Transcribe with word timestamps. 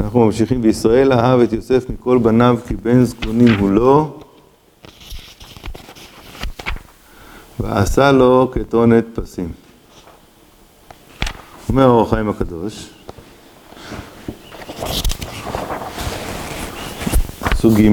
אנחנו 0.00 0.24
ממשיכים, 0.24 0.60
וישראל 0.62 1.12
אהב 1.12 1.40
את 1.40 1.52
יוסף 1.52 1.90
מכל 1.90 2.18
בניו 2.18 2.58
כי 2.68 2.76
בן 2.76 3.04
זקונים 3.04 3.58
הוא 3.58 3.70
לו, 3.70 4.18
ועשה 7.60 8.12
לו 8.12 8.50
כתונת 8.52 9.04
פסים. 9.14 9.52
אומר 11.68 11.86
אור 11.86 12.02
החיים 12.02 12.28
הקדוש, 12.28 12.90
פסוק 17.40 17.72
ג', 17.78 17.88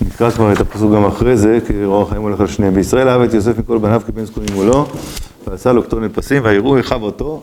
נקרא 0.00 0.30
כבר 0.30 0.52
את 0.52 0.60
הפסוק 0.60 0.92
גם 0.94 1.04
אחרי 1.04 1.36
זה, 1.36 1.58
כי 1.66 1.84
אור 1.84 2.02
החיים 2.02 2.22
הולך 2.22 2.40
על 2.40 2.46
שניהם. 2.46 2.72
וישראל 2.76 3.08
אהב 3.08 3.20
את 3.20 3.34
יוסף 3.34 3.58
מכל 3.58 3.78
בניו 3.78 4.02
כבן 4.06 4.24
זקונים 4.24 4.54
הוא 4.54 4.64
לו, 4.64 4.86
ועשה 5.46 5.72
לו 5.72 5.84
כתונת 5.84 6.14
פסים, 6.14 6.44
ויראו 6.44 6.80
אחיו 6.80 7.02
אותו, 7.02 7.42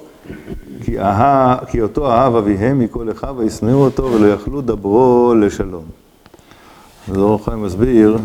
כי, 0.89 0.99
אהה, 0.99 1.57
כי 1.67 1.81
אותו 1.81 2.11
אהב 2.11 2.35
אביהם 2.35 2.79
מכל 2.79 3.11
אחיו, 3.11 3.35
וישנאו 3.37 3.73
אותו 3.73 4.03
ולא 4.03 4.27
יכלו 4.27 4.61
דברו 4.61 5.33
לשלום. 5.39 5.83
אז 7.11 7.17
אור 7.17 7.35
החיים 7.35 7.63
מסביר, 7.63 8.17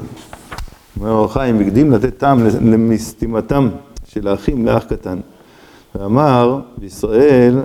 אומר 0.96 1.10
אור 1.10 1.24
החיים, 1.24 1.60
הקדים 1.60 1.92
לתת 1.92 2.18
טעם 2.18 2.46
למסתימתם 2.60 3.68
של 4.04 4.28
האחים 4.28 4.66
לאח 4.66 4.84
קטן. 4.84 5.18
ואמר, 5.94 6.60
וישראל 6.78 7.62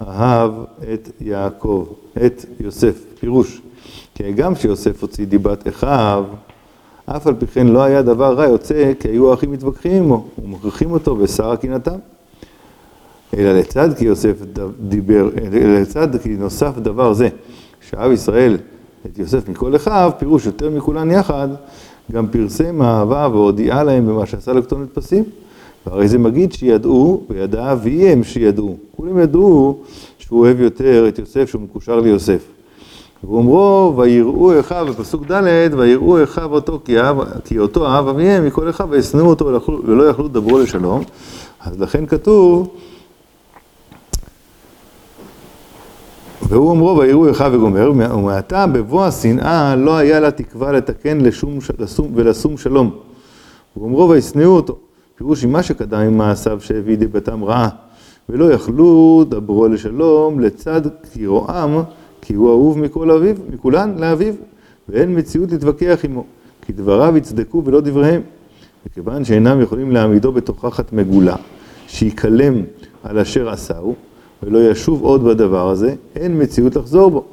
אהב 0.00 0.52
את 0.92 1.08
יעקב, 1.20 1.86
את 2.26 2.44
יוסף, 2.60 3.04
פירוש, 3.20 3.60
כי 4.14 4.32
גם 4.32 4.54
שיוסף 4.54 5.02
הוציא 5.02 5.26
דיבת 5.26 5.68
אחיו, 5.68 6.24
אף 7.06 7.26
על 7.26 7.34
פי 7.34 7.46
כן 7.46 7.66
לא 7.66 7.82
היה 7.82 8.02
דבר 8.02 8.34
רע 8.34 8.44
יוצא, 8.44 8.92
כי 9.00 9.08
היו 9.08 9.30
האחים 9.30 9.52
מתווכחים 9.52 10.02
עמו, 10.02 10.26
ומוכרחים 10.44 10.90
אותו 10.92 11.16
בשרה 11.16 11.56
קנאתם. 11.56 11.98
אלא 13.36 13.52
לצד 13.52 13.88
כי 13.98 14.04
יוסף 14.04 14.34
דיבר, 14.80 15.28
אלא 15.42 15.80
לצד 15.80 16.08
כי 16.22 16.28
נוסף 16.28 16.78
דבר 16.78 17.12
זה, 17.12 17.28
שאהב 17.90 18.12
ישראל 18.12 18.56
את 19.06 19.18
יוסף 19.18 19.48
מכל 19.48 19.76
אחיו, 19.76 20.10
פירוש 20.18 20.46
יותר 20.46 20.70
מכולן 20.70 21.10
יחד, 21.10 21.48
גם 22.12 22.26
פרסם 22.26 22.82
אהבה 22.82 23.28
והודיעה 23.32 23.84
להם 23.84 24.06
במה 24.06 24.26
שעשה 24.26 24.52
לכתוב 24.52 24.82
נתפסים. 24.82 25.24
והרי 25.86 26.08
זה 26.08 26.18
מגיד 26.18 26.52
שידעו, 26.52 27.22
וידע 27.30 27.72
אביהם 27.72 28.24
שידעו. 28.24 28.76
כולם 28.96 29.18
ידעו 29.18 29.78
שהוא 30.18 30.40
אוהב 30.40 30.60
יותר 30.60 31.08
את 31.08 31.18
יוסף, 31.18 31.48
שהוא 31.48 31.62
מקושר 31.62 32.00
ליוסף. 32.00 32.42
ואומרו, 33.24 33.94
ויראו 33.96 34.60
אחיו, 34.60 34.86
בפסוק 34.90 35.32
ד', 35.32 35.70
ויראו 35.76 36.22
אחיו 36.22 36.54
אותו, 36.54 36.80
כי, 36.84 37.00
אהב, 37.00 37.16
כי 37.44 37.58
אותו 37.58 37.86
אהב 37.86 38.08
אביהם 38.08 38.46
מכל 38.46 38.70
אחיו, 38.70 38.88
וישנאו 38.90 39.26
אותו 39.26 39.60
ולא 39.84 40.04
יכלו 40.04 40.24
לדברו 40.24 40.58
לשלום. 40.58 41.02
אז 41.60 41.80
לכן 41.80 42.06
כתוב, 42.06 42.68
והוא 46.52 46.70
אומרו, 46.70 46.96
ויראו 46.98 47.30
אחיו 47.30 47.52
וגומר, 47.54 47.92
ומעתה 47.92 48.66
בבוא 48.66 49.04
השנאה 49.04 49.76
לא 49.76 49.96
היה 49.96 50.20
לה 50.20 50.30
תקווה 50.30 50.72
לתקן 50.72 51.20
לשום, 51.20 51.58
לשום, 51.78 52.12
ולשום 52.14 52.56
שלום. 52.56 52.90
ואומרו, 53.76 54.08
וישנאו 54.08 54.50
אותו. 54.50 54.78
פירוש 55.16 55.44
עם 55.44 55.52
מה 55.52 55.62
שקדם 55.62 55.98
עם 55.98 56.18
מעשיו 56.18 56.60
שהביא 56.60 56.96
דיבתם 56.96 57.44
רעה, 57.44 57.68
ולא 58.28 58.52
יכלו 58.52 59.24
דברו 59.28 59.68
לשלום 59.68 60.40
לצד 60.40 60.80
כי 61.12 61.26
רועם, 61.26 61.82
כי 62.20 62.34
הוא 62.34 62.50
אהוב 62.50 62.78
מכל 62.78 63.10
אביו, 63.10 63.34
מכולן 63.50 63.94
לאביו, 63.98 64.34
ואין 64.88 65.18
מציאות 65.18 65.52
להתווכח 65.52 66.00
עמו, 66.04 66.24
כי 66.66 66.72
דבריו 66.72 67.16
יצדקו 67.16 67.62
ולא 67.64 67.80
דבריהם. 67.80 68.22
וכיוון 68.86 69.24
שאינם 69.24 69.60
יכולים 69.60 69.90
להעמידו 69.90 70.32
בתוכחת 70.32 70.92
מגולה, 70.92 71.36
שיקלם 71.86 72.62
על 73.02 73.18
אשר 73.18 73.48
עשהו, 73.48 73.94
ולא 74.42 74.70
ישוב 74.70 75.02
עוד 75.02 75.24
בדבר 75.24 75.68
הזה, 75.68 75.94
אין 76.16 76.42
מציאות 76.42 76.76
לחזור 76.76 77.10
בו. 77.10 77.24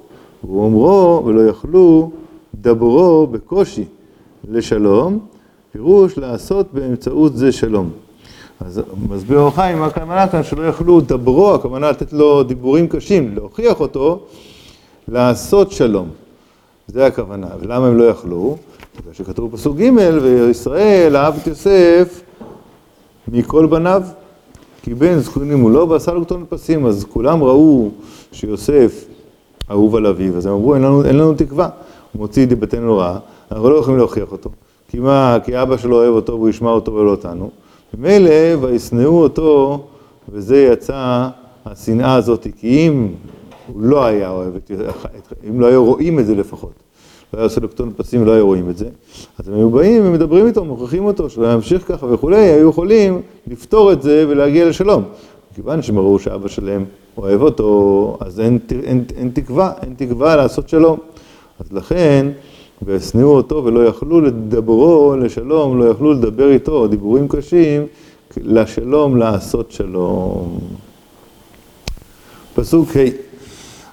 והוא 0.44 0.64
אומרו, 0.64 1.24
ולא 1.26 1.42
יכלו 1.42 2.12
דברו 2.56 3.28
בקושי 3.28 3.86
לשלום, 4.50 5.20
פירוש 5.72 6.17
לעשות 6.17 6.67
באמצעות 6.73 7.38
זה 7.38 7.52
שלום. 7.52 7.89
אז 8.60 8.82
מסביר 9.10 9.39
אור 9.39 9.52
חיים, 9.52 9.80
מה 9.80 9.86
הכוונה 9.86 10.28
כאן? 10.28 10.44
שלא 10.44 10.67
יכלו 10.67 11.02
דברו, 11.02 11.54
הכוונה 11.54 11.89
לתת 11.89 12.14
לו 12.14 12.44
דיבורים 12.44 12.88
קשים, 12.88 13.36
להוכיח 13.36 13.80
אותו, 13.80 14.20
לעשות 15.08 15.72
שלום. 15.72 16.10
זה 16.88 17.06
הכוונה. 17.06 17.48
ולמה 17.60 17.88
הם 17.88 17.98
לא 17.98 18.04
יכלו? 18.04 18.58
בגלל 19.02 19.14
שכתוב 19.14 19.52
בפסוק 19.52 19.78
ג' 19.78 19.89
וישראל 20.22 21.16
אהב 21.16 21.33
את 21.42 21.48
יוסף 21.48 22.22
מכל 23.28 23.66
בניו. 23.66 24.04
כי 24.82 24.94
בן 24.94 25.20
זקונים 25.20 25.60
הוא 25.60 25.72
לא 25.72 25.80
ועשה 25.90 26.14
לו 26.14 26.26
כתוב 26.26 26.44
פסים, 26.50 26.86
אז 26.86 27.06
כולם 27.10 27.44
ראו 27.44 27.90
שיוסף 28.32 29.06
אהוב 29.72 29.95
על 29.95 30.06
אביו, 30.06 30.38
אז 30.38 30.45
הם 30.45 30.54
אמרו 30.54 30.76
אין 30.76 30.84
לנו, 30.84 31.06
אין 31.06 31.17
לנו 31.17 31.34
תקווה, 31.34 31.70
הוא 32.12 32.20
מוציא 32.20 32.45
דיבתנו 32.45 32.98
רעה, 32.98 33.20
אנחנו 33.52 33.70
לא 33.70 33.76
יכולים 33.76 33.98
להוכיח 33.98 34.32
אותו. 34.32 34.50
כי 34.88 35.00
מה, 35.00 35.38
כי 35.44 35.62
אבא 35.62 35.78
שלו 35.78 35.95
אוהב 35.95 36.14
אותו 36.14 36.34
והוא 36.34 36.50
ישמע 36.50 36.72
אותו 36.72 36.94
ולא 36.94 37.12
אותנו. 37.12 37.50
ממילא, 37.98 38.32
וישנאו 38.62 39.22
אותו, 39.22 39.84
וזה 40.30 40.58
יצא 40.58 41.28
השנאה 41.66 42.16
הזאת, 42.16 42.48
כי 42.58 42.88
אם 42.88 43.08
הוא 43.68 43.82
לא 43.82 44.06
היה 44.06 44.30
אוהב 44.30 44.56
את, 44.56 44.72
אם 45.50 45.62
לא 45.62 45.66
היו 45.66 45.86
רואים 45.86 46.20
את 46.20 46.26
זה 46.26 46.36
לפחות, 46.36 46.72
לא 47.34 47.40
היה 47.40 47.44
עושה 47.44 47.62
לו 47.62 47.70
כתוב 47.70 47.94
פסים 47.98 48.22
ולא 48.22 48.32
היו 48.32 48.45
רואים 48.45 48.70
את 48.70 48.78
זה, 48.78 48.90
אז 49.40 49.50
הם 49.50 49.56
היו 49.56 49.70
באים 49.70 50.02
ומדברים 50.06 50.48
איתו, 50.48 50.66
מוכיחים 50.66 51.06
אותו, 51.06 51.30
שלא 51.30 51.54
ימשיך 51.54 51.88
ככה 51.88 52.06
וכולי, 52.06 52.38
היו 52.38 52.70
יכולים 52.70 53.22
לפתור 53.48 53.92
את 53.92 54.02
זה 54.02 54.26
ולהגיע 54.30 54.70
לשלום. 54.70 55.04
מכיוון 55.52 55.82
שהם 55.82 56.00
ראו 56.00 56.20
שאבא 56.20 56.48
שלהם 56.48 56.86
אוהב 57.18 57.42
אותו, 57.42 58.18
אז 58.20 58.39
אין, 58.39 58.60
אין, 58.72 58.80
אין, 58.84 59.04
אין 59.16 59.30
תקווה, 59.34 59.73
אין 59.82 59.94
תקווה 59.98 60.36
לעשות 60.36 60.70
שלום. 60.70 61.00
אז 61.60 61.72
לכן, 61.72 62.28
והשנאו 62.82 63.28
אותו 63.28 63.66
ולא 63.66 63.86
יכלו 63.86 64.22
לדברו 64.22 65.16
לשלום, 65.20 65.80
לא 65.80 65.86
יכלו 65.86 66.14
לדבר 66.14 66.50
איתו 66.50 66.88
דיבורים 66.88 67.28
קשים, 67.28 67.86
לשלום 68.38 69.18
לעשות 69.18 69.72
שלום. 69.72 70.60
פסוק 72.56 72.89
ה' 72.95 73.29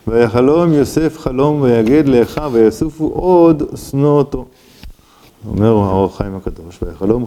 ויחלום 0.07 0.73
יוסף 0.73 1.19
חלום 1.19 1.61
ויגד 1.61 2.09
לאחיו 2.09 2.51
ויסופו 2.55 3.07
עוד 3.07 3.63
שנוא 3.91 4.19
אותו. 4.19 4.45
אומר 5.49 5.67
האור 5.67 6.05
החיים 6.05 6.35
הקדוש, 6.35 6.79
ויחלום 6.83 7.25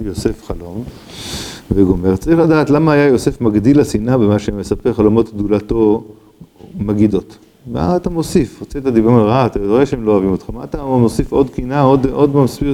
יוסף 0.00 0.44
חלום 0.46 0.84
וגומר. 1.70 2.16
צריך 2.16 2.38
לדעת 2.38 2.70
למה 2.70 2.92
היה 2.92 3.06
יוסף 3.06 3.40
מגדיל 3.40 3.80
השנאה 3.80 4.18
במה 4.18 4.38
שמספר 4.38 4.92
חלומות 4.92 5.34
גדולתו 5.34 6.04
מגידות. 6.78 7.38
מה 7.66 7.96
אתה 7.96 8.10
מוסיף? 8.10 8.60
הוצאת 8.60 8.86
דיבורים 8.86 9.18
על 9.18 9.24
רעה, 9.24 9.46
אתה 9.46 9.60
רואה 9.66 9.86
שהם 9.86 10.04
לא 10.04 10.12
אוהבים 10.12 10.30
אותך, 10.30 10.50
מה 10.52 10.64
אתה 10.64 10.84
מוסיף 10.84 11.32
עוד 11.32 11.50
קינה, 11.50 11.80
עוד, 11.80 12.06
עוד 12.06 12.36
מספר, 12.36 12.72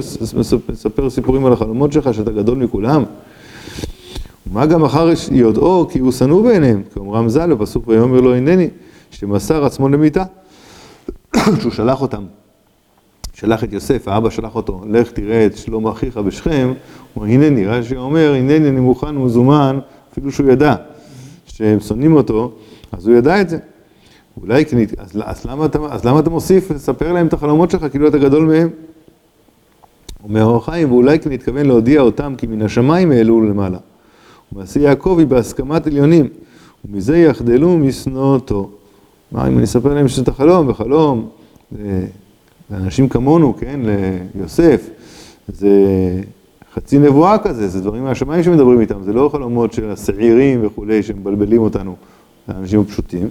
מספר 0.69 1.09
סיפורים 1.09 1.45
על 1.45 1.53
החלומות 1.53 1.93
שלך, 1.93 2.13
שאתה 2.13 2.31
גדול 2.31 2.57
מכולם? 2.57 3.03
ומה 4.51 4.65
גם 4.65 4.83
אחר 4.83 5.09
יודעו, 5.31 5.87
כי 5.89 5.99
הוא 5.99 6.11
שנוא 6.11 6.43
בעיניהם, 6.43 6.81
כי 6.93 6.99
אומרם 6.99 7.29
ז"ל 7.29 7.53
בפסוק 7.53 7.87
ויאמר 7.87 8.21
לו 8.21 8.35
הנני, 8.35 8.69
שמסר 9.11 9.65
עצמו 9.65 9.89
למיתה, 9.89 10.23
שהוא 11.59 11.71
שלח 11.71 12.01
אותם, 12.01 12.23
שלח 13.33 13.63
את 13.63 13.73
יוסף, 13.73 14.07
האבא 14.07 14.29
שלח 14.29 14.55
אותו, 14.55 14.81
לך 14.89 15.11
תראה 15.11 15.45
את 15.45 15.57
שלום 15.57 15.87
אחיך 15.87 16.17
בשכם, 16.17 16.73
הוא 17.13 17.23
אומר 17.23 17.33
הנני, 17.33 17.67
רש"י 17.67 17.95
אומר 17.95 18.33
הנני 18.33 18.69
אני 18.69 18.79
מוכן 18.79 19.17
ומזומן, 19.17 19.79
אפילו 20.11 20.31
שהוא 20.31 20.51
ידע 20.51 20.75
שהם 21.45 21.79
שונאים 21.79 22.15
אותו, 22.15 22.51
אז 22.91 23.07
הוא 23.07 23.15
ידע 23.17 23.41
את 23.41 23.49
זה. 23.49 23.57
אולי, 24.41 24.63
אז, 24.97 25.21
אז, 25.23 25.45
אתה, 25.65 25.79
אז 25.89 26.05
למה 26.05 26.19
אתה 26.19 26.29
מוסיף 26.29 26.71
לספר 26.71 27.13
להם 27.13 27.27
את 27.27 27.33
החלומות 27.33 27.71
שלך 27.71 27.85
כאילו 27.91 28.07
אתה 28.07 28.17
גדול 28.17 28.45
מהם? 28.45 28.69
אומר 30.23 30.43
אור 30.43 30.65
חיים, 30.65 30.91
ואולי 30.91 31.19
כי 31.19 31.29
נתכוון 31.29 31.65
להודיע 31.65 32.01
אותם 32.01 32.33
כי 32.37 32.47
מן 32.47 32.61
השמיים 32.61 33.11
העלו 33.11 33.41
למעלה. 33.41 33.77
ומעשי 34.53 34.79
יעקב 34.79 35.15
היא 35.19 35.27
בהסכמת 35.27 35.87
עליונים, 35.87 36.27
ומזה 36.85 37.17
יחדלו 37.17 37.77
משנאותו. 37.77 38.71
מה 39.31 39.47
אם 39.47 39.57
אני 39.57 39.63
אספר 39.63 39.93
להם 39.93 40.07
שזה 40.07 40.23
החלום, 40.27 40.67
וחלום, 40.69 41.29
לאנשים 42.71 43.09
כמונו, 43.09 43.57
כן, 43.57 43.79
ליוסף, 44.35 44.89
זה 45.47 45.69
חצי 46.73 46.99
נבואה 46.99 47.37
כזה, 47.37 47.67
זה 47.67 47.81
דברים 47.81 48.03
מהשמיים 48.03 48.43
שמדברים 48.43 48.81
איתם, 48.81 49.03
זה 49.03 49.13
לא 49.13 49.29
חלומות 49.31 49.73
של 49.73 49.91
השעירים 49.91 50.65
וכולי 50.65 51.03
שמבלבלים 51.03 51.61
אותנו. 51.61 51.95
האנשים 52.47 52.79
הפשוטים, 52.79 53.29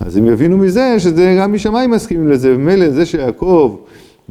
אז 0.00 0.16
הם 0.16 0.26
יבינו 0.26 0.58
מזה 0.58 0.94
שזה 0.98 1.36
גם 1.40 1.52
משמיים 1.52 1.90
מסכימים 1.90 2.28
לזה, 2.28 2.54
ומילא 2.54 2.90
זה 2.90 3.06
שיעקב 3.06 3.76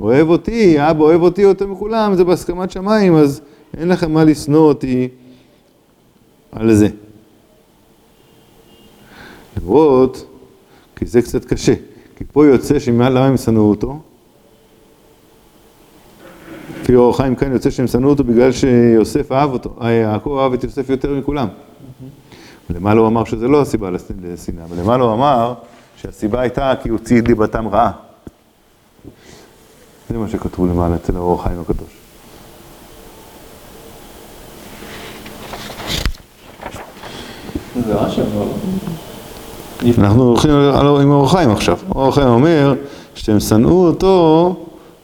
אוהב 0.01 0.29
אותי, 0.29 0.75
אבא 0.77 1.03
אוהב 1.03 1.21
אותי 1.21 1.41
יותר 1.41 1.67
מכולם, 1.67 2.15
זה 2.15 2.23
בהסכמת 2.23 2.71
שמיים, 2.71 3.15
אז 3.15 3.41
אין 3.77 3.87
לכם 3.87 4.11
מה 4.11 4.23
לשנוא 4.23 4.59
אותי 4.59 5.07
על 6.51 6.73
זה. 6.73 6.87
למרות, 9.57 10.25
כי 10.99 11.05
זה 11.05 11.21
קצת 11.21 11.45
קשה, 11.45 11.73
כי 12.15 12.23
פה 12.31 12.45
יוצא 12.45 12.79
שמעל 12.79 13.13
למה 13.13 13.25
הם 13.25 13.37
שנאו 13.37 13.69
אותו? 13.69 13.99
לפי 16.81 16.95
אור 16.95 17.09
החיים 17.09 17.35
כאן 17.35 17.51
יוצא 17.51 17.69
שהם 17.69 17.87
שנאו 17.87 18.09
אותו 18.09 18.23
בגלל 18.23 18.51
שיוסף 18.51 19.31
אהב 19.31 19.51
אותו, 19.51 19.75
יעקב 19.81 20.37
אהב 20.39 20.53
את 20.53 20.63
יוסף 20.63 20.89
יותר 20.89 21.15
מכולם. 21.15 21.47
למעלה 22.69 22.99
הוא 22.99 23.07
אמר 23.07 23.23
שזה 23.23 23.47
לא 23.47 23.61
הסיבה 23.61 23.89
לשנאה, 24.23 24.65
ולמעלה 24.69 25.03
הוא 25.03 25.13
אמר 25.13 25.53
שהסיבה 25.95 26.41
הייתה 26.41 26.73
כי 26.83 26.89
הוציא 26.89 27.19
את 27.19 27.23
דיבתם 27.23 27.67
רעה. 27.67 27.91
זה 30.09 30.17
מה 30.17 30.29
שכתבו 30.29 30.65
למעלה 30.65 30.95
אצל 30.95 31.15
האור 31.15 31.39
החיים 31.39 31.59
הקדוש. 31.59 31.97
זה 37.85 37.95
רש"י, 37.95 38.21
אבל... 38.21 39.08
אנחנו 39.97 40.23
הולכים 40.23 40.51
עם 41.01 41.11
אור 41.11 41.25
החיים 41.25 41.51
עכשיו. 41.51 41.77
אור 41.95 42.07
החיים 42.07 42.27
אומר 42.27 42.73
שהם 43.15 43.39
שנאו 43.39 43.85
אותו 43.85 44.55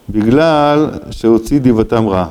בגלל 0.09 0.89
שהוציא 1.11 1.59
דיבתם 1.59 2.07
רעה. 2.07 2.27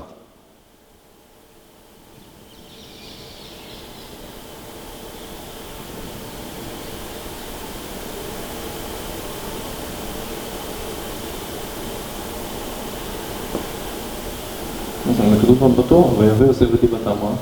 כתוב 15.42 15.58
פעם 15.58 15.76
בתורה, 15.76 16.18
ויבא 16.18 16.44
יוסף 16.44 16.66
את 16.74 16.80
דיבתם 16.80 17.10
רע. 17.10 17.34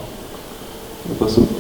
בפסוק. 1.11 1.52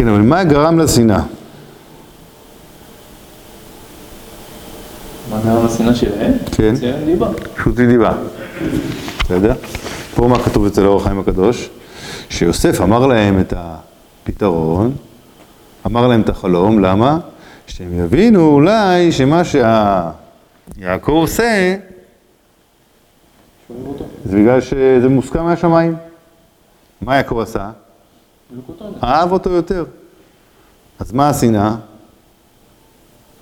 כן, 0.00 0.08
אבל 0.08 0.20
מה 0.20 0.44
גרם 0.44 0.78
לשנאה? 0.78 1.22
מה 5.30 5.40
גרם 5.44 5.66
לשנאה 5.66 5.94
שלהם? 5.94 6.32
כן. 6.52 6.74
ציין 6.76 7.04
דיבה. 7.88 8.12
בסדר? 9.24 9.54
פה 10.14 10.28
מה 10.28 10.42
כתוב 10.42 10.66
אצל 10.66 10.84
האור 10.84 11.00
החיים 11.00 11.20
הקדוש? 11.20 11.70
שיוסף 12.28 12.80
אמר 12.80 13.06
להם 13.06 13.40
את 13.40 13.52
הפתרון, 13.56 14.92
אמר 15.86 16.06
להם 16.06 16.20
את 16.20 16.28
החלום, 16.28 16.78
למה? 16.78 17.18
שהם 17.66 18.04
יבינו 18.04 18.48
אולי 18.48 19.12
שמה 19.12 19.42
שיעקב 19.44 21.12
עושה. 21.12 21.76
זה 24.24 24.36
בגלל 24.36 24.60
שזה 24.60 25.08
מוסכם 25.08 25.44
מהשמיים. 25.44 25.96
מה 27.02 27.16
יעקב 27.16 27.38
עשה? 27.38 27.70
אהב 29.02 29.32
אותו 29.32 29.50
יותר. 29.50 29.84
אז 30.98 31.12
מה 31.12 31.28
השנאה? 31.28 31.76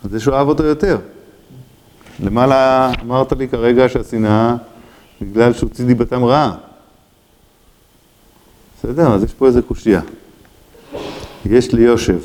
זה 0.05 0.21
שהוא 0.21 0.35
אהב 0.35 0.49
אותו 0.49 0.65
יותר. 0.65 0.99
למעלה 2.21 2.91
אמרת 3.03 3.33
לי 3.33 3.49
כרגע 3.49 3.89
שהשנאה 3.89 4.55
בגלל 5.21 5.53
שהוציא 5.53 5.87
דיבתם 5.87 6.25
רעה. 6.25 6.57
בסדר, 8.79 9.15
אז 9.15 9.23
יש 9.25 9.33
פה 9.33 9.47
איזה 9.47 9.63
קושייה. 9.63 10.01
יש 11.47 11.73
לי 11.73 11.83
יושב. 11.83 12.19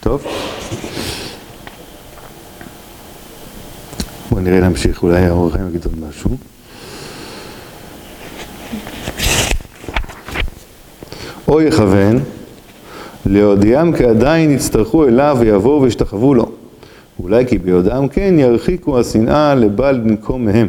טוב. 0.00 0.26
בוא 4.46 4.52
נראה 4.52 4.64
להמשיך, 4.64 5.02
אולי 5.02 5.26
האור 5.26 5.48
החיים 5.48 5.68
יגיד 5.68 5.84
עוד 5.84 5.94
משהו. 6.08 6.30
או 11.48 11.60
יכוון 11.60 12.18
להודיעם 13.26 13.96
כי 13.96 14.04
עדיין 14.04 14.50
יצטרכו 14.50 15.06
אליו 15.06 15.36
ויבואו 15.40 15.82
וישתחוו 15.82 16.34
לו. 16.34 16.52
אולי 17.20 17.46
כי 17.46 17.58
ביודעם 17.58 18.08
כן 18.08 18.34
ירחיקו 18.38 19.00
השנאה 19.00 19.54
לבל 19.54 19.92
לנקום 19.92 20.44
מהם. 20.44 20.68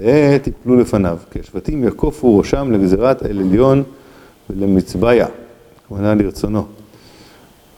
לעת 0.00 0.46
יפלו 0.46 0.76
לפניו, 0.76 1.18
כי 1.30 1.40
השבטים 1.40 1.84
יקופו 1.84 2.38
ראשם 2.38 2.72
לגזירת 2.72 3.22
אל 3.22 3.40
עליון 3.40 3.82
ולמצביה, 4.50 5.26
כמובן 5.88 6.18
לרצונו. 6.18 6.66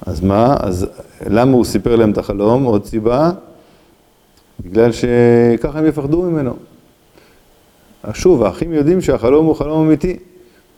אז 0.06 0.20
מה? 0.20 0.56
אז 0.60 0.86
למה 1.26 1.52
הוא 1.52 1.64
סיפר 1.64 1.96
להם 1.96 2.10
את 2.10 2.18
החלום? 2.18 2.64
עוד 2.64 2.84
סיבה? 2.84 3.30
בגלל 4.60 4.90
שככה 4.92 5.78
הם 5.78 5.86
יפחדו 5.86 6.22
ממנו. 6.22 6.56
שוב, 8.12 8.42
האחים 8.42 8.72
יודעים 8.72 9.00
שהחלום 9.00 9.46
הוא 9.46 9.54
חלום 9.54 9.86
אמיתי. 9.86 10.16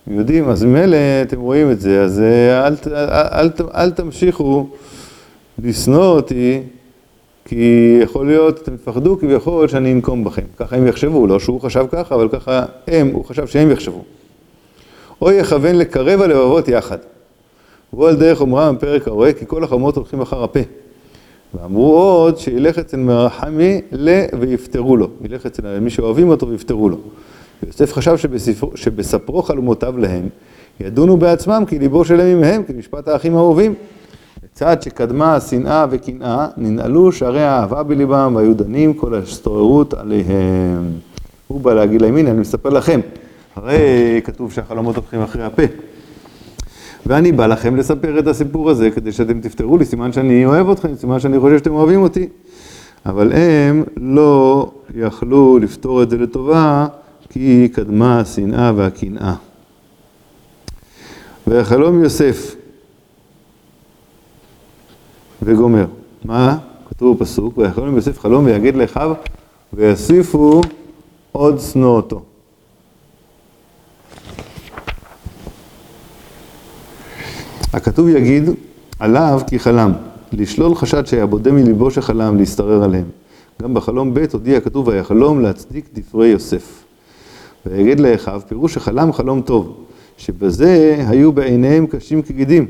יודעים, 0.07 0.49
אז 0.49 0.65
ממילא 0.65 0.97
אתם 1.23 1.41
רואים 1.41 1.71
את 1.71 1.81
זה, 1.81 2.03
אז 2.03 2.21
אה, 2.21 2.67
אל, 2.67 2.75
אל, 2.87 3.09
אל, 3.33 3.51
אל, 3.75 3.91
תמשיכו 3.91 4.67
לשנוא 5.65 6.05
אותי, 6.05 6.63
כי 7.45 7.99
יכול 8.03 8.27
להיות, 8.27 8.63
אתם 8.63 8.77
תפחדו 8.77 9.19
כביכול 9.19 9.69
שאני 9.69 9.93
אנקום 9.93 10.25
בכם. 10.25 10.43
ככה 10.57 10.77
הם 10.77 10.87
יחשבו, 10.87 11.27
לא 11.27 11.41
שהוא 11.41 11.61
חשב 11.61 11.87
ככה, 11.91 12.15
אבל 12.15 12.29
ככה 12.29 12.65
הם, 12.87 13.11
הוא 13.13 13.25
חשב 13.25 13.47
שהם 13.47 13.71
יחשבו. 13.71 14.05
או 15.23 15.33
יכוון 15.33 15.75
לקרב 15.75 16.23
הלבבות 16.23 16.69
יחד. 16.69 16.99
והוא 17.93 18.09
על 18.09 18.17
דרך 18.17 18.41
אומרם 18.41 18.77
בפרק 18.77 19.09
הרואה, 19.09 19.33
כי 19.33 19.45
כל 19.47 19.65
החלומות 19.65 19.97
הולכים 19.97 20.21
אחר 20.21 20.45
הפה. 20.45 20.61
ואמרו 21.55 21.95
עוד 21.95 22.39
שילך 22.39 22.79
אצל 22.79 22.97
מרחמי 22.97 23.81
ל... 23.93 24.25
ויפטרו 24.41 24.97
לו. 24.97 25.09
ילך 25.25 25.47
אצל 25.47 25.79
מי 25.81 25.91
שאוהבים 25.91 26.29
אותו 26.29 26.49
ויפטרו 26.49 26.89
לו. 26.89 26.97
ויוסף 27.63 27.93
חשב 27.93 28.17
שבספרו, 28.17 28.71
שבספרו 28.75 29.43
חלומותיו 29.43 29.99
להם, 29.99 30.29
ידונו 30.81 31.17
בעצמם 31.17 31.65
כי 31.67 31.79
ליבו 31.79 32.05
שלם 32.05 32.37
עמהם, 32.37 32.63
כמשפט 32.63 33.09
האחים 33.09 33.37
האהובים. 33.37 33.75
לצד 34.45 34.83
שקדמה 34.83 35.37
השנאה 35.37 35.87
וקנאה, 35.91 36.47
ננעלו 36.57 37.13
שערי 37.13 37.43
האהבה 37.43 37.83
בליבם, 37.83 38.33
והיו 38.37 38.55
דנים 38.55 38.95
כל 38.95 39.15
ההסתוררות 39.15 39.95
עליהם. 39.95 40.91
הוא 41.49 41.61
בא 41.61 41.75
להגיד 41.75 42.03
להם, 42.03 42.17
הנה, 42.17 42.31
אני 42.31 42.41
מספר 42.41 42.69
לכם. 42.69 43.01
הרי 43.57 44.21
כתוב 44.25 44.53
שהחלומות 44.53 44.97
הולכים 44.97 45.23
אחרי 45.23 45.45
הפה. 45.45 45.63
ואני 47.07 47.33
בא 47.33 47.47
לכם 47.47 47.77
לספר 47.77 48.19
את 48.19 48.27
הסיפור 48.27 48.71
הזה 48.71 48.91
כדי 48.91 49.13
שאתם 49.13 49.41
תפתרו 49.41 49.79
לי, 49.79 49.85
סימן 49.85 50.13
שאני 50.13 50.47
אוהב 50.47 50.71
אתכם, 50.71 50.97
סימן 50.97 51.21
שאני 51.21 51.41
חושב 51.41 51.59
שאתם 51.59 51.75
אוהבים 51.75 52.03
אותי. 52.03 52.29
אבל 53.07 53.33
הם 53.33 53.85
לא 53.97 54.71
יכלו 54.95 55.59
לפתור 55.59 56.03
את 56.03 56.11
זה 56.11 56.19
לטובה, 56.19 56.87
כי 57.29 57.69
קדמה 57.73 58.21
השנאה 58.21 58.73
והקנאה. 58.77 59.35
ויחלום 61.47 62.03
יוסף 62.03 62.57
וגומר. 65.43 65.87
מה? 66.25 66.59
כתוב 66.89 67.19
בפסוק, 67.19 67.59
ויחלום 67.59 67.97
יוסף 67.97 68.19
חלום 68.19 68.45
ויגיד 68.45 68.77
לאחיו 68.77 69.13
ויוסיפו 69.73 70.61
עוד 71.33 71.61
שנוא 71.61 71.97
אותו. 71.97 72.23
הכתוב 77.73 78.09
יגיד 78.09 78.51
עליו 78.99 79.41
כי 79.47 79.59
חלם, 79.59 79.93
לשלול 80.33 80.75
חשד 80.75 81.07
שהיה 81.07 81.27
בודה 81.27 81.53
מליבו 81.53 81.91
שחלם, 81.91 82.37
להשתרר 82.37 82.85
עליהם. 82.85 83.05
גם 83.63 83.75
בחלום 83.75 84.15
ב' 84.15 84.25
הודיע 84.33 84.57
הכתוב 84.57 84.89
ויחלום 84.89 85.41
להצדיק 85.41 85.89
דברי 85.95 86.29
יוסף. 86.29 86.85
ויגיד 87.67 88.01
לאחיו, 88.01 88.43
פירוש 88.49 88.75
שחלם 88.75 89.13
חלום 89.13 89.43
טוב, 89.43 89.85
שבזה 90.17 91.05
היו 91.09 91.33
בעיניהם 91.33 91.87
קשים 91.87 92.23
כגידים. 92.23 92.67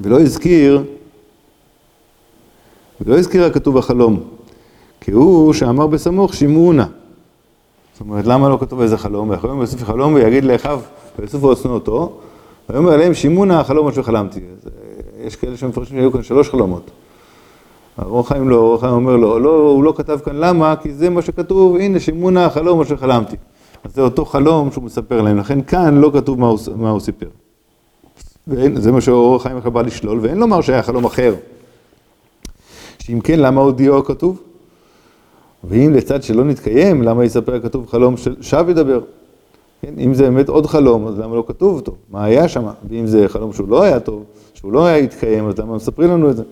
ולא 0.00 0.20
הזכיר, 0.20 0.84
ולא 3.00 3.18
הזכיר 3.18 3.44
הכתוב 3.44 3.78
בחלום, 3.78 4.20
כי 5.00 5.10
הוא 5.10 5.52
שאמר 5.52 5.86
בסמוך 5.86 6.34
שמעו 6.34 6.72
נא. 6.72 6.84
זאת 7.92 8.00
אומרת, 8.00 8.26
למה 8.26 8.48
לא 8.48 8.56
כתוב 8.60 8.80
איזה 8.80 8.98
חלום? 8.98 9.30
ויחלום 9.30 9.60
יוסף 9.60 9.84
חלום 9.84 10.14
ויגיד 10.14 10.44
לאחיו, 10.44 10.80
ויוסף 11.18 11.38
שנוא 11.62 11.74
אותו, 11.74 12.20
ויאמר 12.72 12.92
עליהם 12.92 13.14
שמעו 13.14 13.44
נא 13.44 13.52
החלום 13.52 13.88
אשר 13.88 14.02
חלמתי. 14.02 14.40
אה, 14.40 15.26
יש 15.26 15.36
כאלה 15.36 15.56
שמפרשים 15.56 15.96
שהיו 15.96 16.12
כאן 16.12 16.22
שלוש 16.22 16.50
חלומות. 16.50 16.90
אור 18.04 18.28
חיים 18.28 18.48
לא, 18.48 18.56
אור 18.56 18.80
חיים 18.80 18.92
אומר 18.92 19.16
לו, 19.16 19.38
לא, 19.38 19.50
הוא 19.50 19.84
לא 19.84 19.94
כתב 19.96 20.18
כאן 20.24 20.36
למה, 20.36 20.74
כי 20.82 20.92
זה 20.92 21.10
מה 21.10 21.22
שכתוב, 21.22 21.76
הנה 21.76 22.00
שמעו 22.00 22.30
נא 22.30 22.38
החלום 22.38 22.80
אשר 22.80 22.96
חלמתי. 22.96 23.36
אז 23.84 23.94
זה 23.94 24.02
אותו 24.02 24.24
חלום 24.24 24.72
שהוא 24.72 24.84
מספר 24.84 25.20
להם, 25.22 25.38
לכן 25.38 25.62
כאן 25.62 25.98
לא 25.98 26.10
כתוב 26.14 26.40
מה 26.40 26.46
הוא, 26.46 26.58
מה 26.76 26.90
הוא 26.90 27.00
סיפר. 27.00 27.26
ואין, 28.46 28.80
זה 28.80 28.92
מה 28.92 29.00
שאור 29.00 29.36
החיים 29.36 29.56
עכשיו 29.56 29.72
בא 29.72 29.82
לשלול, 29.82 30.18
ואין 30.22 30.38
לומר 30.38 30.60
שהיה 30.60 30.82
חלום 30.82 31.04
אחר. 31.04 31.34
שאם 32.98 33.20
כן, 33.20 33.40
למה 33.40 33.60
הודיעו 33.60 33.98
הכתוב? 33.98 34.42
ואם 35.64 35.92
לצד 35.94 36.22
שלא 36.22 36.44
נתקיים, 36.44 37.02
למה 37.02 37.24
יספר 37.24 37.54
הכתוב 37.54 37.86
חלום 37.86 38.16
של 38.16 38.36
שב 38.40 38.66
ידבר? 38.68 39.00
כן, 39.82 39.94
אם 39.98 40.14
זה 40.14 40.22
באמת 40.22 40.48
עוד 40.48 40.66
חלום, 40.66 41.08
אז 41.08 41.18
למה 41.18 41.36
לא 41.36 41.44
כתוב 41.46 41.76
אותו? 41.76 41.94
מה 42.10 42.24
היה 42.24 42.48
שם? 42.48 42.66
ואם 42.88 43.06
זה 43.06 43.28
חלום 43.28 43.52
שהוא 43.52 43.68
לא 43.68 43.82
היה 43.82 44.00
טוב, 44.00 44.24
שהוא 44.54 44.72
לא 44.72 44.86
היה 44.86 44.96
התקיים, 44.96 45.48
אז 45.48 45.58
למה 45.58 45.76
מספרים 45.76 46.10
לנו 46.10 46.30
את 46.30 46.36
זה? 46.36 46.42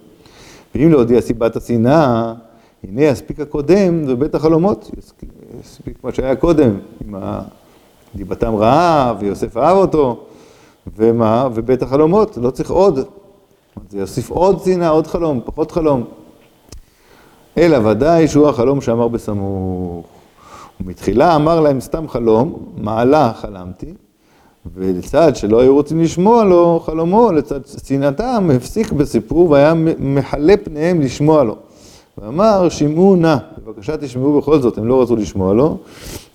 ואם 0.75 0.91
להודיע 0.91 1.21
סיבת 1.21 1.57
השנאה, 1.57 2.35
הנה 2.85 3.03
יספיק 3.03 3.41
הקודם, 3.41 4.05
זה 4.07 4.15
בית 4.15 4.35
החלומות, 4.35 4.91
יספיק 5.61 6.05
מה 6.05 6.13
שהיה 6.13 6.37
קודם, 6.37 6.71
עם 7.05 7.15
דיבתם 8.15 8.55
רעה, 8.55 9.15
ויוסף 9.21 9.57
אהב 9.57 9.77
אותו, 9.77 10.25
ומה? 10.97 11.49
ובית 11.55 11.83
החלומות, 11.83 12.39
לא 12.43 12.51
צריך 12.51 12.71
עוד. 12.71 12.99
זה 13.91 13.99
יוסיף 13.99 14.31
עוד 14.31 14.61
שנאה, 14.65 14.89
עוד 14.89 15.07
חלום, 15.07 15.41
פחות 15.45 15.71
חלום. 15.71 16.05
אלא 17.59 17.89
ודאי 17.89 18.29
שהוא 18.29 18.49
החלום 18.49 18.81
שאמר 18.81 19.09
בסמוך. 19.09 20.20
ומתחילה 20.85 21.37
אמר 21.37 21.61
להם 21.61 21.81
סתם 21.81 22.09
חלום, 22.09 22.55
מעלה 22.77 23.33
חלמתי, 23.41 23.95
ולצד 24.75 25.37
שלא 25.37 25.61
היו 25.61 25.75
רוצים 25.75 26.01
לשמוע 26.01 26.45
לו 26.45 26.81
חלומו, 26.85 27.33
לצד 27.33 27.61
שנאתם, 27.87 28.51
הפסיק 28.57 28.93
בסיפור 28.93 29.51
והיה 29.51 29.75
מחלה 29.99 30.55
פניהם 30.65 31.01
לשמוע 31.01 31.45
לו. 31.45 31.57
ואמר, 32.19 32.69
שמעו 32.69 33.17
נא, 33.17 33.37
בבקשה 33.65 33.97
תשמעו 33.97 34.39
בכל 34.39 34.61
זאת, 34.61 34.79
הם 34.79 34.87
לא 34.87 35.03
רצו 35.03 35.17
לשמוע 35.17 35.55
לו. 35.55 35.77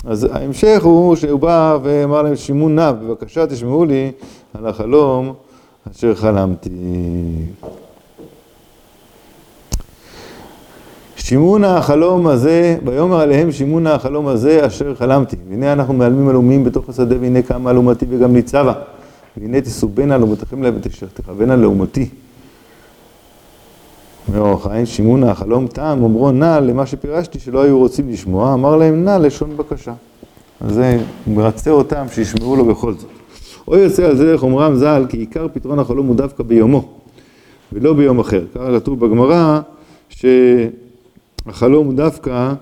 אז 0.05 0.27
ההמשך 0.31 0.83
הוא 0.83 1.15
שהוא 1.15 1.39
בא 1.39 1.77
ואמר 1.83 2.21
להם, 2.21 2.35
שמעו 2.35 2.69
נא, 2.69 2.91
בבקשה 2.91 3.47
תשמעו 3.47 3.85
לי 3.85 4.11
על 4.53 4.67
החלום 4.67 5.33
אשר 5.91 6.15
חלמתי. 6.15 6.69
שימונה 11.25 11.77
החלום 11.77 12.27
הזה, 12.27 12.77
ויאמר 12.85 13.19
עליהם 13.19 13.51
שימונה 13.51 13.93
החלום 13.93 14.27
הזה 14.27 14.67
אשר 14.67 14.95
חלמתי. 14.95 15.35
והנה 15.49 15.73
אנחנו 15.73 15.93
מעלמים 15.93 16.29
עלומים 16.29 16.63
בתוך 16.63 16.89
השדה, 16.89 17.15
והנה 17.21 17.41
קמה 17.41 17.71
אלומתי 17.71 18.05
וגם 18.09 18.33
ניצבה. 18.33 18.73
והנה 19.37 19.61
תסובנה 19.61 20.15
אלומתכם 20.15 20.63
להם 20.63 20.75
ותכוונה 21.01 21.55
לאומתי. 21.55 22.09
אומר 24.27 24.39
אור 24.39 24.63
חיים, 24.63 24.85
שימונה 24.85 25.31
החלום 25.31 25.67
טעם, 25.67 26.03
אומרו 26.03 26.31
נא 26.31 26.59
למה 26.59 26.85
שפירשתי 26.85 27.39
שלא 27.39 27.63
היו 27.63 27.77
רוצים 27.77 28.09
לשמוע, 28.09 28.53
אמר 28.53 28.75
להם 28.75 29.03
נא 29.03 29.17
לשון 29.17 29.57
בקשה. 29.57 29.93
אז 30.61 30.73
זה 30.73 30.99
מרצה 31.27 31.71
אותם 31.71 32.05
שישמעו 32.11 32.55
לו 32.55 32.65
בכל 32.65 32.93
זאת. 32.93 33.09
או 33.67 33.77
יוצא 33.77 34.05
על 34.05 34.15
זה 34.15 34.25
דרך 34.25 34.43
אומרם 34.43 34.75
ז"ל, 34.75 35.05
כי 35.09 35.17
עיקר 35.17 35.47
פתרון 35.53 35.79
החלום 35.79 36.07
הוא 36.07 36.15
דווקא 36.15 36.43
ביומו, 36.43 36.89
ולא 37.73 37.93
ביום 37.93 38.19
אחר. 38.19 38.43
ככה 38.55 38.79
כתוב 38.79 39.05
בגמרא, 39.05 39.59
ש... 40.09 40.25
החלום 41.45 41.87
הוא 41.87 41.93
דווקא 41.93 42.53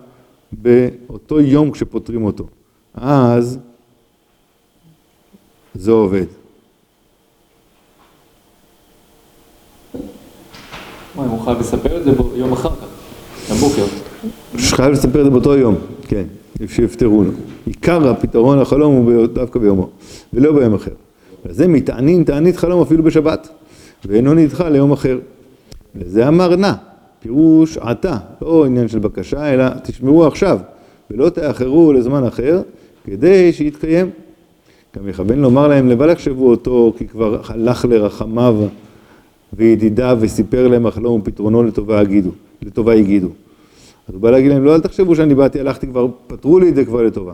באותו 0.51 1.39
יום 1.39 1.71
כשפותרים 1.71 2.25
אותו. 2.25 2.47
אז 2.93 3.59
זה 5.75 5.91
עובד. 5.91 6.25
מה, 11.15 11.23
הוא 11.25 11.41
חייב 11.45 11.59
לספר 11.59 11.97
את 11.97 12.03
זה 12.03 12.11
יום 12.35 12.53
אחר 12.53 12.69
כך, 12.69 12.87
בבוקר. 13.51 13.85
חייב 14.57 14.91
לספר 14.91 15.19
את 15.19 15.25
זה 15.25 15.31
באותו 15.31 15.55
יום, 15.55 15.75
כן, 16.07 16.23
שיפתרו 16.67 17.23
לו. 17.23 17.31
עיקר 17.65 18.09
הפתרון 18.09 18.59
לחלום 18.59 18.95
הוא 18.95 19.27
דווקא 19.27 19.59
ביומו, 19.59 19.89
ולא 20.33 20.51
ביום 20.51 20.73
אחר. 20.73 20.91
וזה 21.45 21.67
מתענין 21.67 22.23
תענית 22.23 22.57
חלום 22.57 22.81
אפילו 22.81 23.03
בשבת, 23.03 23.49
ואינו 24.05 24.33
נדחה 24.33 24.69
ליום 24.69 24.91
אחר. 24.91 25.19
וזה 25.95 26.27
אמר 26.27 26.55
נא. 26.55 26.73
פירוש 27.23 27.77
עתה, 27.77 28.17
לא 28.41 28.65
עניין 28.65 28.87
של 28.87 28.99
בקשה, 28.99 29.53
אלא 29.53 29.65
תשמעו 29.83 30.27
עכשיו, 30.27 30.59
ולא 31.11 31.29
תאחרו 31.29 31.93
לזמן 31.93 32.23
אחר, 32.23 32.61
כדי 33.05 33.53
שיתקיים. 33.53 34.09
גם 34.97 35.09
יכוון 35.09 35.39
לומר 35.39 35.67
להם, 35.67 35.89
לבל 35.89 36.09
יחשבו 36.09 36.49
אותו, 36.49 36.93
כי 36.97 37.07
כבר 37.07 37.41
הלך 37.47 37.85
לרחמיו 37.85 38.55
וידידיו 39.53 40.17
וסיפר 40.21 40.67
להם 40.67 40.85
החלום 40.85 41.21
ופתרונו 41.21 41.63
לטובה 41.63 41.99
הגידו, 41.99 42.29
לטובה 42.61 42.93
הגידו. 42.93 43.29
אז 44.07 44.13
הוא 44.13 44.21
בא 44.21 44.31
להגיד 44.31 44.51
להם, 44.51 44.63
לא, 44.63 44.75
אל 44.75 44.81
תחשבו 44.81 45.15
שאני 45.15 45.35
באתי, 45.35 45.59
הלכתי 45.59 45.87
כבר, 45.87 46.07
פתרו 46.27 46.59
לי 46.59 46.69
את 46.69 46.75
זה 46.75 46.85
כבר 46.85 47.03
לטובה. 47.03 47.33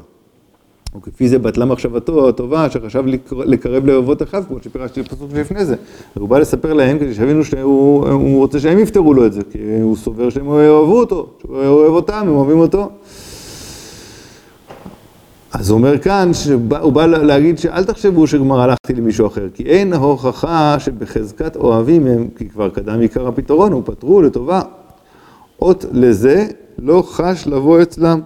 וכפי 0.98 1.30
זה 1.30 1.40
בטלה 1.40 1.66
מחשבתו 1.66 2.30
הטובה, 2.30 2.70
שחשב 2.70 3.04
לקרב 3.32 3.86
לאהובות 3.86 4.22
אחיו, 4.22 4.44
כמו 4.48 4.58
שפירשתי 4.64 5.02
בפסוק 5.02 5.32
שלפני 5.32 5.66
זה. 5.66 5.76
והוא 6.16 6.30
בא 6.30 6.40
לספר 6.40 6.74
להם 6.74 7.00
כדי 7.00 7.14
שיבינו 7.14 7.44
שהוא 7.44 8.38
רוצה 8.38 8.60
שהם 8.60 8.80
יפתרו 8.80 9.14
לו 9.14 9.26
את 9.26 9.34
זה, 9.34 9.42
כי 9.52 9.60
הוא 9.82 9.96
סובר 9.96 10.30
שהם 10.30 10.48
אוהבו 10.48 11.00
אותו, 11.00 11.28
שהוא 11.42 11.58
אוהב 11.58 11.94
אותם, 11.94 12.26
הם 12.28 12.36
אוהבים 12.36 12.60
אותו. 12.60 12.90
אז 15.54 15.70
הוא 15.70 15.78
אומר 15.78 15.98
כאן, 15.98 16.32
שהוא 16.34 16.92
בא 16.94 17.06
להגיד 17.06 17.60
שאל 17.60 17.84
תחשבו 17.84 18.28
שכבר 18.28 18.60
הלכתי 18.60 18.94
למישהו 18.94 19.28
אחר, 19.28 19.48
כי 19.54 19.64
אין 19.64 19.94
הוכחה 19.94 20.76
שבחזקת 20.80 21.56
אוהבים 21.56 22.08
הם, 22.08 22.28
כי 22.38 22.50
כבר 22.50 22.70
קדם 22.70 23.00
עיקר 23.00 23.28
הפתרון, 23.28 23.72
הוא 23.72 23.82
פתרו 23.86 24.22
לטובה. 24.22 24.62
אות 25.62 25.86
לזה 25.92 26.48
לא 26.80 27.04
חש 27.08 27.48
לבוא 27.48 27.82
אצלם. 27.82 28.22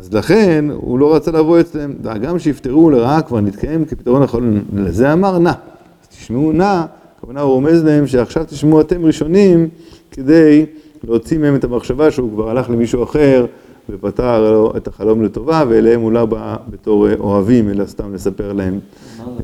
אז 0.00 0.14
לכן 0.14 0.64
הוא 0.74 0.98
לא 0.98 1.14
רצה 1.14 1.30
לבוא 1.30 1.60
אצלם, 1.60 1.92
והגם 2.02 2.38
שיפטרו 2.38 2.90
לרעה 2.90 3.22
כבר 3.22 3.40
נתקיים 3.40 3.84
כפתרון 3.84 4.22
החלון, 4.22 4.64
לזה 4.74 5.12
אמר 5.12 5.38
נא. 5.38 5.48
אז 5.48 6.08
תשמעו 6.08 6.52
נא, 6.52 6.84
הכוונה 7.18 7.40
הוא 7.40 7.52
רומז 7.52 7.84
להם 7.84 8.06
שעכשיו 8.06 8.44
תשמעו 8.44 8.80
אתם 8.80 9.04
ראשונים 9.04 9.68
כדי 10.10 10.66
להוציא 11.04 11.38
מהם 11.38 11.54
את 11.54 11.64
המחשבה 11.64 12.10
שהוא 12.10 12.30
כבר 12.30 12.50
הלך 12.50 12.70
למישהו 12.70 13.02
אחר 13.02 13.46
ופתר 13.90 14.52
לו 14.52 14.72
את 14.76 14.88
החלום 14.88 15.22
לטובה, 15.22 15.64
ואליהם 15.68 16.00
הוא 16.00 16.12
לא 16.12 16.26
בא 16.26 16.56
בתור 16.70 17.06
אוהבים, 17.18 17.68
אלא 17.68 17.86
סתם 17.86 18.14
לספר 18.14 18.52
להם 18.52 18.78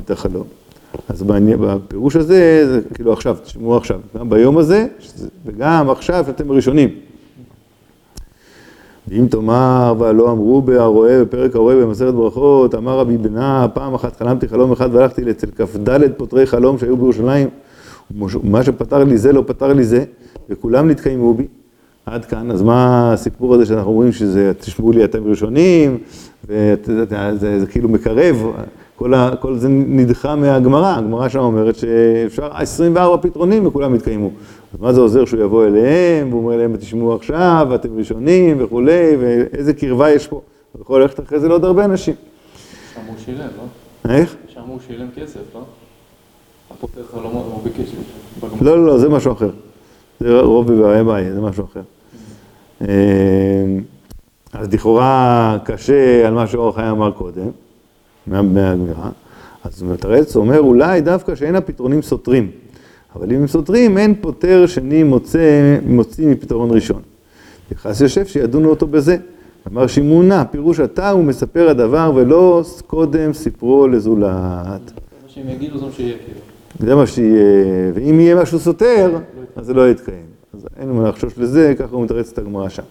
את 0.04 0.10
החלום. 0.10 0.44
אז 1.08 1.22
בפירוש 1.60 2.16
הזה, 2.16 2.66
זה 2.66 2.80
כאילו 2.94 3.12
עכשיו, 3.12 3.36
תשמעו 3.44 3.76
עכשיו, 3.76 4.00
גם 4.18 4.30
ביום 4.30 4.58
הזה, 4.58 4.86
וגם 5.46 5.90
עכשיו 5.90 6.24
אתם 6.30 6.52
ראשונים. 6.52 6.88
ואם 9.08 9.26
תאמר, 9.30 9.94
ולא 9.98 10.30
אמרו 10.30 10.62
בהרואה, 10.62 11.20
בפרק 11.24 11.54
הרואה 11.54 11.76
במסכת 11.76 12.14
ברכות, 12.14 12.74
אמר 12.74 12.98
רבי 12.98 13.16
בנה, 13.16 13.66
פעם 13.74 13.94
אחת 13.94 14.16
חלמתי 14.16 14.48
חלום 14.48 14.72
אחד 14.72 14.94
והלכתי 14.94 15.30
אצל 15.30 15.46
כ"ד 15.56 16.12
פותרי 16.16 16.46
חלום 16.46 16.78
שהיו 16.78 16.96
בירושלים, 16.96 17.48
ומה 18.16 18.62
שפתר 18.62 19.04
לי 19.04 19.18
זה 19.18 19.32
לא 19.32 19.44
פתר 19.46 19.72
לי 19.72 19.84
זה, 19.84 20.04
וכולם 20.50 20.90
נתקיימו 20.90 21.34
בי. 21.34 21.46
עד 22.06 22.24
כאן, 22.24 22.50
אז 22.50 22.62
מה 22.62 23.12
הסיפור 23.12 23.54
הזה 23.54 23.66
שאנחנו 23.66 23.90
אומרים 23.90 24.12
שזה, 24.12 24.52
תשמעו 24.58 24.92
לי 24.92 25.04
אתם 25.04 25.24
ראשונים, 25.24 25.98
וזה 26.48 27.04
זה, 27.38 27.60
זה 27.60 27.66
כאילו 27.66 27.88
מקרב, 27.88 28.36
כל, 28.96 29.14
ה, 29.14 29.36
כל 29.36 29.56
זה 29.56 29.68
נדחה 29.68 30.36
מהגמרא, 30.36 30.96
הגמרא 30.96 31.28
שם 31.28 31.38
אומרת 31.38 31.76
שאפשר 31.76 32.48
24 32.52 33.16
פתרונים 33.22 33.66
וכולם 33.66 33.94
יתקיימו. 33.94 34.30
מה 34.80 34.92
זה 34.92 35.00
עוזר 35.00 35.24
שהוא 35.24 35.40
יבוא 35.40 35.66
אליהם, 35.66 36.28
והוא 36.28 36.42
אומר 36.44 36.56
להם, 36.56 36.76
תשמעו 36.76 37.14
עכשיו, 37.14 37.66
ואתם 37.70 37.98
ראשונים 37.98 38.56
וכולי, 38.64 39.16
ואיזה 39.20 39.74
קרבה 39.74 40.10
יש 40.10 40.28
פה. 40.28 40.40
הוא 40.72 40.82
יכול 40.82 41.02
ללכת 41.02 41.20
אחרי 41.20 41.40
זה 41.40 41.48
לעוד 41.48 41.64
הרבה 41.64 41.84
אנשים. 41.84 42.14
שם 42.94 43.00
הוא 43.06 43.16
שילם, 43.24 43.38
לא? 43.38 44.14
איך? 44.14 44.36
שם 44.48 44.60
הוא 44.66 44.78
שילם 44.86 45.08
כסף, 45.16 45.40
לא? 45.54 45.60
הפותר 46.70 47.02
חלומות, 47.10 47.46
הוא 47.52 47.62
ביקש. 47.62 47.92
לא, 48.62 48.78
לא, 48.78 48.86
לא, 48.86 48.98
זה 48.98 49.08
משהו 49.08 49.32
אחר. 49.32 49.50
זה 50.20 50.40
רובי 50.40 50.74
והאמאי, 50.74 51.32
זה 51.32 51.40
משהו 51.40 51.64
אחר. 51.64 51.80
אמ, 52.80 52.86
אז 54.52 54.72
לכאורה 54.72 55.58
קשה 55.64 56.26
על 56.26 56.34
מה 56.34 56.46
שאור 56.46 56.74
חיים 56.74 56.88
אמר 56.88 57.10
קודם, 57.10 57.50
מהגמירה. 58.26 59.10
אז 59.64 59.82
מתרץ 59.82 60.36
אומר 60.36 60.58
אולי 60.58 61.00
דווקא 61.00 61.34
שאין 61.34 61.56
הפתרונים 61.56 62.02
סותרים. 62.02 62.50
אבל 63.16 63.32
אם 63.32 63.40
הם 63.40 63.46
סותרים, 63.46 63.98
אין 63.98 64.14
פותר 64.20 64.66
שני 64.66 65.02
מוצא, 65.02 65.78
מוציא 65.86 66.26
מפתרון 66.26 66.70
ראשון. 66.70 67.02
יחס 67.72 68.00
יושב 68.00 68.26
שידונו 68.26 68.70
אותו 68.70 68.86
בזה. 68.86 69.16
אמר 69.72 69.86
שימונה, 69.86 70.44
פירוש 70.44 70.80
אתה 70.80 71.10
הוא 71.10 71.24
מספר 71.24 71.68
הדבר 71.68 72.12
ולא 72.14 72.62
קודם 72.86 73.32
סיפרו 73.32 73.88
לזולת. 73.88 74.80
זה 74.86 74.94
מה 75.22 75.28
שהם 75.28 75.48
יגידו, 75.48 75.78
זה 75.78 75.84
מה 75.86 75.92
שיהיה 75.92 76.16
כאילו. 76.24 76.40
זה 76.80 76.94
מה 76.94 77.06
שיהיה, 77.06 77.92
ואם 77.94 78.20
יהיה 78.20 78.34
משהו 78.34 78.58
סותר, 78.58 79.18
אז 79.56 79.66
זה 79.66 79.74
לא 79.74 79.90
יתקיים. 79.90 80.26
אז 80.54 80.66
אין 80.80 80.90
מה 80.90 81.08
לחשוש 81.08 81.32
לזה, 81.38 81.74
ככה 81.78 81.96
הוא 81.96 82.04
מתרץ 82.04 82.30
את 82.32 82.38
הגמרא 82.38 82.68
שם. 82.68 82.82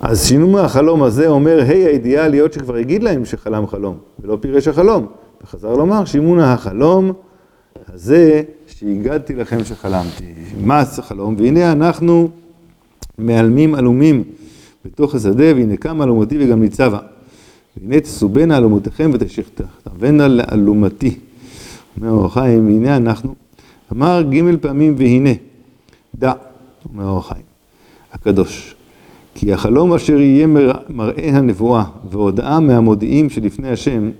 אז 0.00 0.26
שינו 0.26 0.48
מהחלום 0.48 1.02
הזה 1.02 1.28
אומר, 1.28 1.60
היי 1.68 1.84
הידיעה 1.84 2.28
להיות 2.28 2.52
שכבר 2.52 2.76
הגיד 2.76 3.02
להם 3.02 3.24
שחלם 3.24 3.66
חלום, 3.66 3.96
ולא 4.20 4.38
פירש 4.40 4.68
החלום. 4.68 5.06
וחזר 5.44 5.74
לומר, 5.74 6.04
שימונה 6.04 6.52
החלום 6.52 7.12
הזה 7.88 8.42
שהגדתי 8.66 9.34
לכם 9.34 9.64
שחלמתי. 9.64 10.24
מה 10.60 10.80
החלום? 10.80 11.34
והנה 11.38 11.72
אנחנו 11.72 12.30
מעלמים 13.18 13.74
עלומים 13.74 14.24
בתוך 14.84 15.14
השדה, 15.14 15.54
והנה 15.54 15.76
קמה 15.76 16.04
אלומתי 16.04 16.36
וגם 16.44 16.62
ניצבה. 16.62 16.98
והנה 17.76 18.00
תסובנה 18.00 18.58
אלומותיכם 18.58 19.10
ותשכתבנה 19.14 20.28
לאלומתי. 20.28 21.18
אומר 21.96 22.10
אור 22.10 22.28
חיים, 22.28 22.66
והנה 22.66 22.96
אנחנו. 22.96 23.34
אמר 23.92 24.22
ג' 24.22 24.56
פעמים 24.60 24.94
והנה, 24.98 25.30
דע, 26.14 26.32
אומר 26.92 27.08
אור 27.08 27.28
חיים, 27.28 27.44
הקדוש. 28.12 28.74
כי 29.34 29.52
החלום 29.52 29.94
אשר 29.94 30.20
יהיה 30.20 30.46
מראה 30.88 31.30
הנבואה 31.36 31.84
והודאה 32.10 32.60
מהמודיעים 32.60 33.30
שלפני 33.30 33.68
השם, 33.68 34.10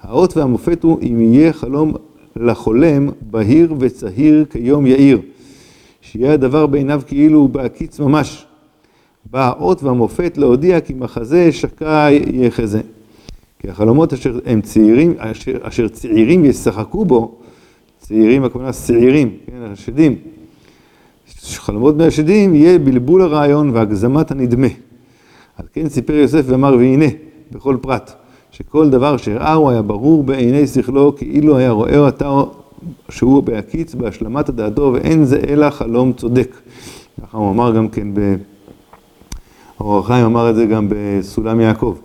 האות 0.00 0.36
והמופת 0.36 0.82
הוא 0.82 0.98
אם 1.02 1.20
יהיה 1.20 1.52
חלום 1.52 1.94
לחולם 2.36 3.08
בהיר 3.20 3.74
וצהיר 3.78 4.44
כיום 4.50 4.86
יאיר, 4.86 5.20
שיהיה 6.00 6.32
הדבר 6.32 6.66
בעיניו 6.66 7.02
כאילו 7.06 7.38
הוא 7.38 7.48
בהקיץ 7.48 8.00
ממש. 8.00 8.46
בא 9.30 9.46
האות 9.46 9.82
והמופת 9.82 10.38
להודיע 10.38 10.80
כי 10.80 10.94
מחזה 10.94 11.52
שקע 11.52 12.08
יחזה. 12.32 12.80
כי 13.58 13.68
החלומות 13.68 14.12
אשר 14.12 14.38
הם 14.46 14.60
צעירים, 14.60 15.14
אשר, 15.18 15.58
אשר 15.62 15.88
צעירים 15.88 16.44
ישחקו 16.44 17.04
בו, 17.04 17.34
צעירים 17.98 18.44
הכוונה 18.44 18.72
צעירים, 18.72 19.36
כן, 19.46 19.62
השדים, 19.62 20.16
חלומות 21.54 21.96
בני 21.96 22.06
השדים 22.06 22.54
יהיה 22.54 22.78
בלבול 22.78 23.22
הרעיון 23.22 23.70
והגזמת 23.70 24.30
הנדמה. 24.30 24.66
על 25.56 25.66
כן 25.72 25.88
סיפר 25.88 26.14
יוסף 26.14 26.42
ואמר 26.46 26.76
והנה 26.78 27.06
בכל 27.50 27.76
פרט 27.80 28.12
שכל 28.52 28.90
דבר 28.90 29.16
שהראהו 29.16 29.70
היה 29.70 29.82
ברור 29.82 30.24
בעיני 30.24 30.66
שכלו 30.66 31.16
כאילו 31.16 31.56
היה 31.56 31.70
רואה 31.70 31.98
אותה 31.98 32.42
שהוא 33.08 33.42
בהקיץ 33.42 33.94
בהשלמת 33.94 34.48
הדעתו 34.48 34.90
ואין 34.94 35.24
זה 35.24 35.40
אלא 35.48 35.70
חלום 35.70 36.12
צודק. 36.12 36.56
ככה 37.22 37.38
הוא 37.38 37.50
אמר 37.50 37.72
גם 37.72 37.88
כן, 37.88 38.14
ב... 38.14 38.36
האור 39.78 39.98
החיים 39.98 40.24
אמר 40.24 40.50
את 40.50 40.54
זה 40.54 40.66
גם 40.66 40.86
בסולם 40.90 41.60
יעקב. 41.60 41.96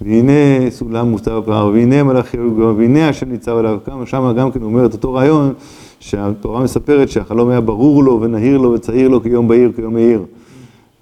והנה 0.00 0.70
סולם 0.70 1.08
מוצב 1.10 1.30
הפער, 1.30 1.66
והנה 1.66 2.02
מלאכי 2.02 2.36
אלוהים, 2.36 2.78
והנה 2.78 3.08
השם 3.08 3.30
ניצב 3.30 3.56
עליו, 3.56 3.78
כמה 3.84 4.06
שמה 4.06 4.32
גם 4.32 4.50
כן 4.50 4.62
אומר 4.62 4.86
את 4.86 4.92
אותו 4.92 5.12
רעיון, 5.12 5.52
שהתורה 6.00 6.62
מספרת 6.62 7.08
שהחלום 7.08 7.48
היה 7.48 7.60
ברור 7.60 8.04
לו 8.04 8.20
ונהיר 8.20 8.58
לו 8.58 8.72
וצעיר 8.72 9.08
לו 9.08 9.22
כיום 9.22 9.48
בהיר, 9.48 9.72
כיום 9.76 9.94
מאיר. 9.94 10.24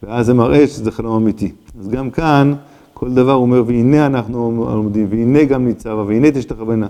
ואז 0.03 0.27
זה 0.27 0.35
מראה 0.35 0.67
שזה 0.67 0.91
חלום 0.91 1.23
אמיתי. 1.23 1.53
אז 1.81 1.89
גם 1.89 2.11
כאן, 2.11 2.55
כל 2.99 3.11
דבר 3.11 3.33
הוא 3.33 3.43
אומר, 3.43 3.63
והנה 3.67 4.07
אנחנו 4.07 4.67
עומדים, 4.69 5.07
והנה 5.11 5.45
גם 5.45 5.65
ניצבה, 5.65 6.03
והנה 6.07 6.31
תשתחווינה 6.31 6.87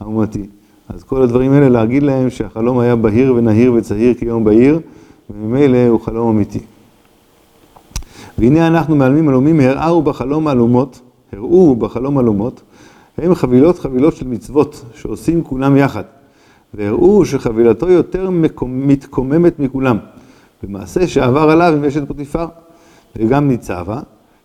האומתי. 0.00 0.46
אז 0.88 1.04
כל 1.04 1.22
הדברים 1.22 1.52
האלה, 1.52 1.68
להגיד 1.68 2.02
להם 2.02 2.30
שהחלום 2.30 2.78
היה 2.78 2.96
בהיר 2.96 3.34
ונהיר 3.34 3.72
וצעיר 3.72 4.14
כיום 4.14 4.44
בהיר, 4.44 4.80
וממילא 5.30 5.86
הוא 5.88 6.00
חלום 6.00 6.28
אמיתי. 6.36 6.58
והנה 8.38 8.66
אנחנו 8.66 8.96
מעלמים 8.96 9.28
עלומים, 9.28 9.60
הראו 9.60 10.02
בחלום 10.02 10.48
אלומות, 10.48 11.00
הראו 11.32 11.76
בחלום 11.76 12.18
אלומות, 12.18 12.62
הם 13.18 13.34
חבילות 13.34 13.78
חבילות 13.78 14.16
של 14.16 14.28
מצוות 14.28 14.84
שעושים 14.94 15.44
כולם 15.44 15.76
יחד, 15.76 16.04
והראו 16.74 17.24
שחבילתו 17.24 17.90
יותר 17.90 18.30
מתקוממת 18.66 19.58
מכולם, 19.58 19.98
במעשה 20.62 21.06
שעבר 21.06 21.50
עליו 21.50 21.74
עם 21.76 21.84
אשת 21.84 22.08
פוטיפר, 22.08 22.46
וגם 23.16 23.48
ניצבה, 23.48 24.00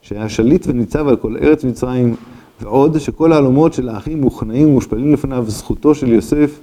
שהיה 0.07 0.29
שליט 0.29 0.67
וניצב 0.67 1.07
על 1.07 1.15
כל 1.15 1.35
ארץ 1.41 1.63
מצרים, 1.63 2.15
ועוד 2.61 2.99
שכל 2.99 3.33
העלומות 3.33 3.73
של 3.73 3.89
האחים 3.89 4.21
מוכנעים 4.21 4.69
ומושפלים 4.69 5.13
לפניו 5.13 5.45
זכותו 5.47 5.95
של 5.95 6.13
יוסף, 6.13 6.59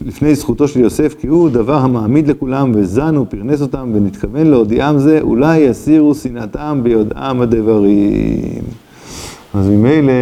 לפני 0.00 0.34
זכותו 0.34 0.68
של 0.68 0.80
יוסף, 0.80 1.14
כי 1.18 1.26
הוא 1.26 1.48
דבר 1.48 1.74
המעמיד 1.74 2.28
לכולם, 2.28 2.72
וזן 2.74 3.16
ופרנס 3.16 3.62
אותם, 3.62 3.90
ונתכוון 3.94 4.46
להודיעם 4.46 4.98
זה, 4.98 5.20
אולי 5.20 5.58
יסירו 5.58 6.14
שנאתם 6.14 6.80
ביודעם 6.82 7.40
הדברים. 7.40 8.62
אז 9.54 9.68
ממילא, 9.68 10.12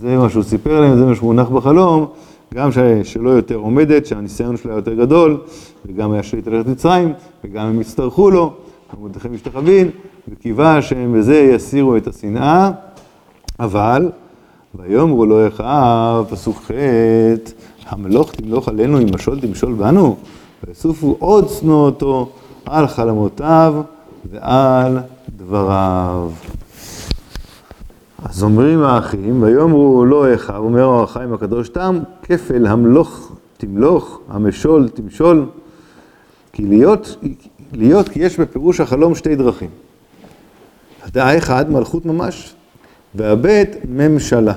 זה 0.00 0.16
מה 0.16 0.30
שהוא 0.30 0.42
סיפר 0.42 0.80
להם, 0.80 0.96
זה 0.98 1.04
מה 1.04 1.14
שמונח 1.14 1.48
בחלום, 1.48 2.06
גם 2.54 2.70
שלא 3.04 3.30
יותר 3.30 3.54
עומדת, 3.54 4.06
שהניסיון 4.06 4.56
שלה 4.56 4.74
יותר 4.74 4.94
גדול, 4.94 5.38
וגם 5.86 6.12
היה 6.12 6.22
שליט 6.22 6.46
על 6.46 6.54
ארץ 6.54 6.66
מצרים, 6.66 7.12
וגם 7.44 7.66
הם 7.66 7.80
יצטרכו 7.80 8.30
לו, 8.30 8.52
עמודכם 8.96 9.34
משתחווין, 9.34 9.90
וקיווה 10.28 10.82
שהם 10.82 11.18
בזה 11.18 11.36
יסירו 11.36 11.96
את 11.96 12.06
השנאה, 12.06 12.70
אבל, 13.60 14.10
ויאמרו 14.74 15.26
לו 15.26 15.48
אחאב, 15.48 16.24
פסוק 16.30 16.56
ח', 16.56 16.70
המלוך 17.88 18.32
תמלוך 18.32 18.68
עלינו, 18.68 18.98
אם 18.98 19.06
משול 19.14 19.40
תמשול 19.40 19.74
בנו, 19.74 20.16
ויסופו 20.64 21.16
עוד 21.18 21.48
שנואותו 21.48 22.30
על 22.64 22.86
חלומותיו 22.86 23.74
ועל 24.30 24.98
דבריו. 25.36 26.30
אז 28.24 28.42
אומרים 28.42 28.82
האחים, 28.82 29.42
ויאמרו 29.42 30.04
לא 30.04 30.34
אחאב, 30.34 30.56
אומר 30.56 30.84
אור 30.84 31.02
החיים 31.02 31.32
הקדוש 31.32 31.68
תם, 31.68 31.98
כפל 32.22 32.66
המלוך 32.66 33.32
תמלוך, 33.56 34.20
המשול 34.28 34.88
תמשול, 34.88 35.46
כי 36.52 36.62
להיות, 36.62 37.16
להיות 37.72 38.08
כי 38.08 38.20
יש 38.20 38.40
בפירוש 38.40 38.80
החלום 38.80 39.14
שתי 39.14 39.36
דרכים. 39.36 39.70
האחד 41.14 41.70
מלכות 41.70 42.06
ממש, 42.06 42.54
והבית 43.14 43.68
ממשלה. 43.88 44.54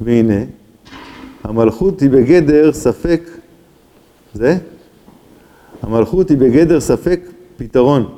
והנה, 0.00 0.40
המלכות 1.44 2.00
היא 2.00 2.10
בגדר 2.10 2.72
ספק, 2.72 3.20
זה? 4.34 4.58
המלכות 5.82 6.30
היא 6.30 6.38
בגדר 6.38 6.80
ספק 6.80 7.20
פתרון. 7.56 8.14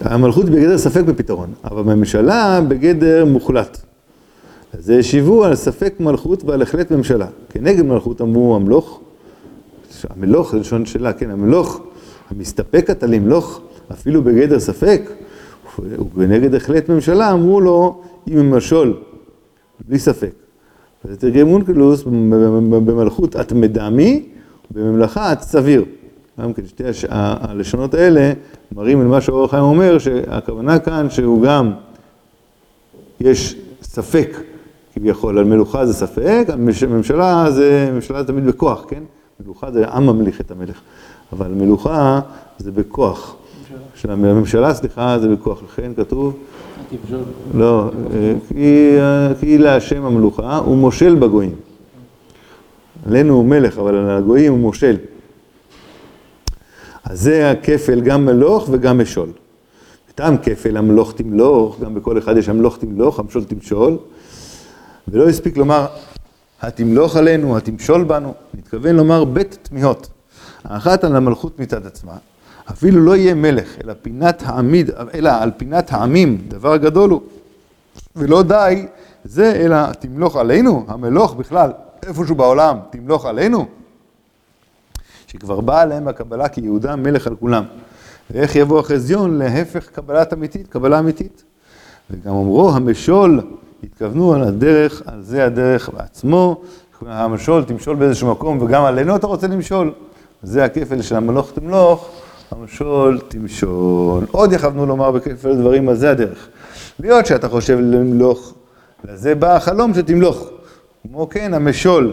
המלכות 0.00 0.44
היא 0.44 0.52
בגדר 0.52 0.78
ספק 0.78 1.02
בפתרון, 1.02 1.52
אבל 1.64 1.80
הממשלה 1.80 2.60
בגדר 2.68 3.24
מוחלט. 3.24 3.78
אז 4.72 4.90
השיבו 4.90 5.44
על 5.44 5.54
ספק 5.54 5.94
מלכות 6.00 6.44
ועל 6.44 6.62
החלט 6.62 6.90
ממשלה. 6.90 7.26
כנגד 7.48 7.82
מלכות 7.82 8.20
אמרו 8.20 8.56
המלוך, 8.56 9.00
המלוך 10.10 10.50
זה 10.50 10.58
לשון 10.58 10.86
שאלה, 10.86 11.12
כן, 11.12 11.30
המלוך, 11.30 11.80
המסתפקת 12.30 13.02
על 13.02 13.10
למלוך, 13.10 13.60
אפילו 13.92 14.22
בגדר 14.22 14.60
ספק, 14.60 15.10
ובנגד 15.78 16.54
החלט 16.54 16.88
ממשלה 16.88 17.32
אמרו 17.32 17.60
לו, 17.60 18.02
אם 18.28 18.54
משול, 18.56 18.96
בלי 19.88 19.98
ספק. 19.98 20.32
וזה 21.04 21.16
תרגם 21.16 21.48
אונקלוס 21.48 22.02
במלכות 22.70 23.36
את 23.36 23.52
מדמי, 23.52 24.28
בממלכה 24.70 25.32
את 25.32 25.42
סביר. 25.42 25.84
גם 26.40 26.52
כן, 26.52 26.66
שתי. 26.66 26.84
הלשונות 27.08 27.94
האלה 27.94 28.32
מראים 28.72 29.00
על 29.00 29.06
מה 29.06 29.20
שאור 29.20 29.44
החיים 29.44 29.64
אומר, 29.64 29.98
שהכוונה 29.98 30.78
כאן 30.78 31.10
שהוא 31.10 31.42
גם, 31.42 31.72
יש 33.20 33.56
ספק 33.82 34.36
כביכול, 34.94 35.38
על 35.38 35.44
מלוכה 35.44 35.86
זה 35.86 35.94
ספק, 35.94 36.46
ממשלה 36.88 37.50
זה, 37.50 37.90
ממשלה 37.94 38.22
זה 38.22 38.26
תמיד 38.26 38.46
בכוח, 38.46 38.84
כן? 38.88 39.02
מלוכה 39.40 39.72
זה 39.72 39.88
עם 39.88 40.06
ממליך 40.06 40.40
את 40.40 40.50
המלך, 40.50 40.80
אבל 41.32 41.48
מלוכה 41.48 42.20
זה 42.58 42.72
בכוח. 42.72 43.36
של 43.94 44.10
הממשלה, 44.10 44.74
סליחה, 44.74 45.18
זה 45.18 45.28
בכוח, 45.28 45.62
לכן 45.62 45.92
כתוב, 45.96 46.36
לא, 47.54 47.90
כי 49.40 49.58
להשם 49.58 50.04
המלוכה, 50.04 50.56
הוא 50.56 50.76
מושל 50.76 51.14
בגויים. 51.14 51.54
עלינו 53.06 53.34
הוא 53.34 53.44
מלך, 53.44 53.78
אבל 53.78 53.94
על 53.94 54.10
הגויים 54.10 54.52
הוא 54.52 54.60
מושל. 54.60 54.96
אז 57.04 57.20
זה 57.20 57.50
הכפל, 57.50 58.00
גם 58.00 58.24
מלוך 58.26 58.68
וגם 58.70 58.98
משול. 58.98 59.28
טעם 60.14 60.36
כפל, 60.36 60.76
המלוך 60.76 61.12
תמלוך, 61.12 61.80
גם 61.80 61.94
בכל 61.94 62.18
אחד 62.18 62.36
יש 62.36 62.48
המלוך 62.48 62.78
תמלוך, 62.78 63.18
המשול 63.18 63.44
תמשול. 63.44 63.98
ולא 65.08 65.28
הספיק 65.28 65.56
לומר, 65.56 65.86
התמלוך 66.62 67.16
עלינו, 67.16 67.56
התמשול 67.56 68.04
בנו, 68.04 68.34
נתכוון 68.54 68.96
לומר 68.96 69.24
בית 69.24 69.58
תמיהות. 69.62 70.08
האחת 70.64 71.04
על 71.04 71.16
המלכות 71.16 71.60
מצד 71.60 71.86
עצמה, 71.86 72.12
אפילו 72.70 73.00
לא 73.00 73.16
יהיה 73.16 73.34
מלך, 73.34 73.76
אלא 73.84 73.92
פינת 74.02 74.42
העמיד, 74.46 74.90
אלא 75.14 75.30
על 75.40 75.50
פינת 75.56 75.92
העמים, 75.92 76.38
דבר 76.48 76.76
גדול 76.76 77.10
הוא. 77.10 77.20
ולא 78.16 78.42
די 78.42 78.86
זה, 79.24 79.52
אלא 79.52 79.92
תמלוך 79.92 80.36
עלינו, 80.36 80.84
המלוך 80.88 81.34
בכלל, 81.34 81.72
איפשהו 82.06 82.34
בעולם, 82.34 82.78
תמלוך 82.90 83.26
עלינו. 83.26 83.66
שכבר 85.26 85.60
באה 85.60 85.84
להם 85.84 86.08
הקבלה 86.08 86.48
כי 86.48 86.60
יהודה 86.60 86.96
מלך 86.96 87.26
על 87.26 87.36
כולם. 87.36 87.64
ואיך 88.30 88.56
יבוא 88.56 88.80
החזיון 88.80 89.38
להפך 89.38 89.88
קבלת 89.88 90.32
אמיתית, 90.32 90.66
קבלה 90.68 90.98
אמיתית. 90.98 91.44
וגם 92.10 92.34
אמרו, 92.34 92.70
המשול, 92.70 93.40
התכוונו 93.84 94.34
על 94.34 94.42
הדרך, 94.42 95.02
על 95.06 95.22
זה 95.22 95.44
הדרך 95.44 95.88
בעצמו, 95.88 96.60
המשול 97.06 97.64
תמשול 97.64 97.96
באיזשהו 97.96 98.30
מקום, 98.30 98.62
וגם 98.62 98.84
עלינו 98.84 99.16
אתה 99.16 99.26
רוצה 99.26 99.46
למשול. 99.46 99.92
זה 100.42 100.64
הכפל 100.64 101.02
של 101.02 101.16
המלוך 101.16 101.50
תמלוך, 101.54 102.08
המשול 102.50 103.20
תמשול. 103.28 104.24
עוד 104.30 104.52
יכבנו 104.52 104.86
לומר 104.86 105.10
בכפל 105.10 105.56
דברים, 105.56 105.88
אז 105.88 105.98
זה 105.98 106.10
הדרך. 106.10 106.48
להיות 107.00 107.26
שאתה 107.26 107.48
חושב 107.48 107.78
למלוך, 107.80 108.54
לזה 109.04 109.34
בא 109.34 109.56
החלום 109.56 109.94
שתמלוך. 109.94 110.48
כמו 111.02 111.28
כן, 111.28 111.54
המשול. 111.54 112.12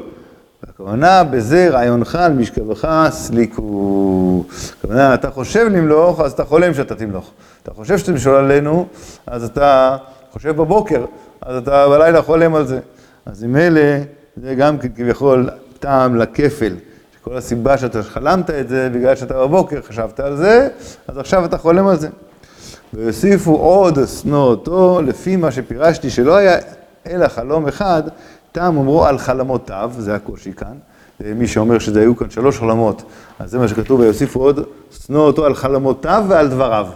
הכוונה 0.70 1.24
בזה 1.24 1.70
רעיונך 1.70 2.16
על 2.16 2.34
משכבך 2.34 3.08
סליקו. 3.10 4.44
הכוונה, 4.80 5.14
אתה 5.14 5.32
חושב 5.32 5.68
למלוך, 5.72 6.20
אז 6.22 6.32
אתה 6.32 6.46
חולם 6.46 6.74
שאתה 6.74 6.96
תמלוך. 6.96 7.32
אתה 7.64 7.74
חושב 7.74 7.98
שתמשול 7.98 8.36
עלינו, 8.36 8.88
אז 9.28 9.44
אתה 9.44 9.98
חושב 10.32 10.56
בבוקר, 10.56 11.06
אז 11.42 11.58
אתה 11.58 11.90
בלילה 11.90 12.22
חולם 12.22 12.56
על 12.56 12.68
זה. 12.68 12.80
אז 13.26 13.44
עם 13.44 13.56
אלה, 13.56 14.02
זה 14.38 14.56
גם 14.56 14.78
כביכול 14.96 15.50
טעם 15.80 16.16
לכפל. 16.16 16.74
כל 17.24 17.38
הסיבה 17.38 17.78
שאתה 17.78 18.04
חלמת 18.04 18.50
את 18.50 18.70
זה, 18.70 18.90
בגלל 18.90 19.16
שאתה 19.16 19.34
בבוקר 19.34 19.82
חשבת 19.82 20.20
על 20.20 20.36
זה, 20.36 20.68
אז 21.08 21.18
עכשיו 21.18 21.46
אתה 21.46 21.58
חולם 21.58 21.88
על 21.88 21.98
זה. 21.98 22.10
והוסיפו 22.94 23.56
עוד 23.56 24.00
שנוא 24.22 24.44
אותו, 24.48 25.02
לפי 25.06 25.36
מה 25.36 25.52
שפירשתי, 25.52 26.10
שלא 26.10 26.36
היה 26.36 26.58
אלא 27.08 27.28
חלום 27.28 27.68
אחד, 27.68 28.04
תם 28.52 28.64
אמרו 28.64 29.06
על 29.06 29.18
חלמותיו, 29.18 29.92
זה 29.98 30.16
הקושי 30.16 30.54
כאן. 30.54 30.74
מי 31.20 31.48
שאומר 31.48 31.80
שזה 31.80 32.00
היו 32.00 32.18
כאן 32.18 32.30
שלוש 32.30 32.60
חלומות, 32.60 33.04
אז 33.40 33.52
זה 33.52 33.60
מה 33.60 33.68
שכתוב, 33.68 34.00
ויוסיפו 34.00 34.40
עוד, 34.40 34.60
שנוא 34.92 35.26
אותו 35.26 35.46
על 35.46 35.56
חלמותיו 35.56 36.26
ועל 36.28 36.48
דבריו. 36.48 36.88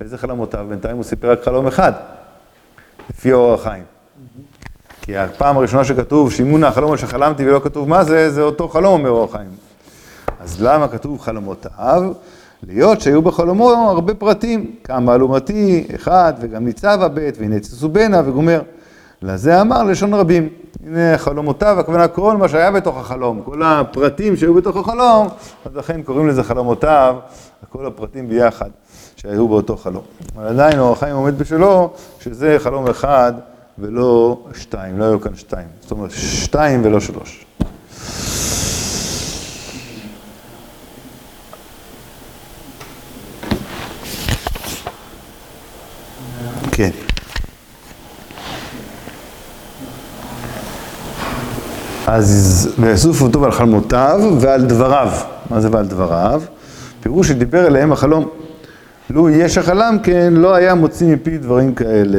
איזה 0.00 0.18
חלמותיו? 0.18 0.66
בינתיים 0.68 0.96
הוא 0.96 1.04
סיפר 1.04 1.30
רק 1.30 1.42
חלום 1.42 1.66
אחד. 1.66 1.92
לפי 3.10 3.32
אור 3.32 3.54
החיים. 3.54 3.84
כי 5.04 5.16
הפעם 5.16 5.56
הראשונה 5.56 5.84
שכתוב 5.84 6.32
שימונה 6.32 6.68
החלום 6.68 6.96
שחלמתי 6.96 7.48
ולא 7.48 7.60
כתוב 7.64 7.88
מה 7.88 8.04
זה, 8.04 8.30
זה 8.30 8.42
אותו 8.42 8.68
חלום 8.68 8.92
אומר 8.92 9.10
אור 9.10 9.24
החיים. 9.24 9.50
אז 10.40 10.62
למה 10.62 10.88
כתוב 10.88 11.20
חלומותיו? 11.20 12.12
להיות 12.62 13.00
שהיו 13.00 13.22
בחלומו 13.22 13.70
הרבה 13.70 14.14
פרטים, 14.14 14.74
קם 14.82 15.04
מהלומתי, 15.04 15.86
אחד, 15.94 16.32
וגם 16.40 16.64
ניצבה 16.64 17.08
ב', 17.08 17.30
והנה 17.38 17.60
צסו 17.60 17.88
בנה, 17.88 18.22
וגומר. 18.26 18.60
לזה 19.22 19.60
אמר 19.60 19.82
לשון 19.82 20.14
רבים. 20.14 20.48
הנה 20.86 21.18
חלומותיו, 21.18 21.80
הכוונה 21.80 22.08
כל 22.08 22.36
מה 22.36 22.48
שהיה 22.48 22.70
בתוך 22.70 22.96
החלום, 22.96 23.42
כל 23.44 23.62
הפרטים 23.62 24.36
שהיו 24.36 24.54
בתוך 24.54 24.76
החלום, 24.76 25.28
אז 25.64 25.76
לכן 25.76 26.02
קוראים 26.02 26.28
לזה 26.28 26.42
חלומותיו, 26.42 27.16
כל 27.68 27.86
הפרטים 27.86 28.28
ביחד 28.28 28.70
שהיו 29.16 29.48
באותו 29.48 29.76
חלום. 29.76 30.02
אבל 30.36 30.46
עדיין 30.46 30.78
אור 30.78 30.92
החיים 30.92 31.16
עומד 31.16 31.38
בשלו, 31.38 31.90
שזה 32.20 32.56
חלום 32.58 32.86
אחד 32.88 33.32
ולא 33.78 34.38
שתיים, 34.54 34.98
לא 34.98 35.04
היו 35.04 35.20
כאן 35.20 35.36
שתיים. 35.36 35.68
זאת 35.80 35.90
אומרת, 35.90 36.10
שתיים 36.10 36.80
ולא 36.84 37.00
שלוש. 37.00 37.44
כן. 46.72 46.90
אז 52.06 52.68
ויאסוף 52.78 53.22
אותו 53.22 53.44
על 53.44 53.52
חלמותיו 53.52 54.20
ועל 54.40 54.64
דבריו. 54.64 55.12
מה 55.50 55.60
זה 55.60 55.68
ועל 55.72 55.86
דבריו? 55.86 56.42
פירוש 57.00 57.28
שדיבר 57.28 57.66
אליהם 57.66 57.92
החלום. 57.92 58.28
לו 59.10 59.30
יש 59.30 59.58
החלם 59.58 59.96
כן, 60.02 60.32
לא 60.36 60.54
היה 60.54 60.74
מוציא 60.74 61.14
מפי 61.14 61.38
דברים 61.38 61.74
כאלה. 61.74 62.18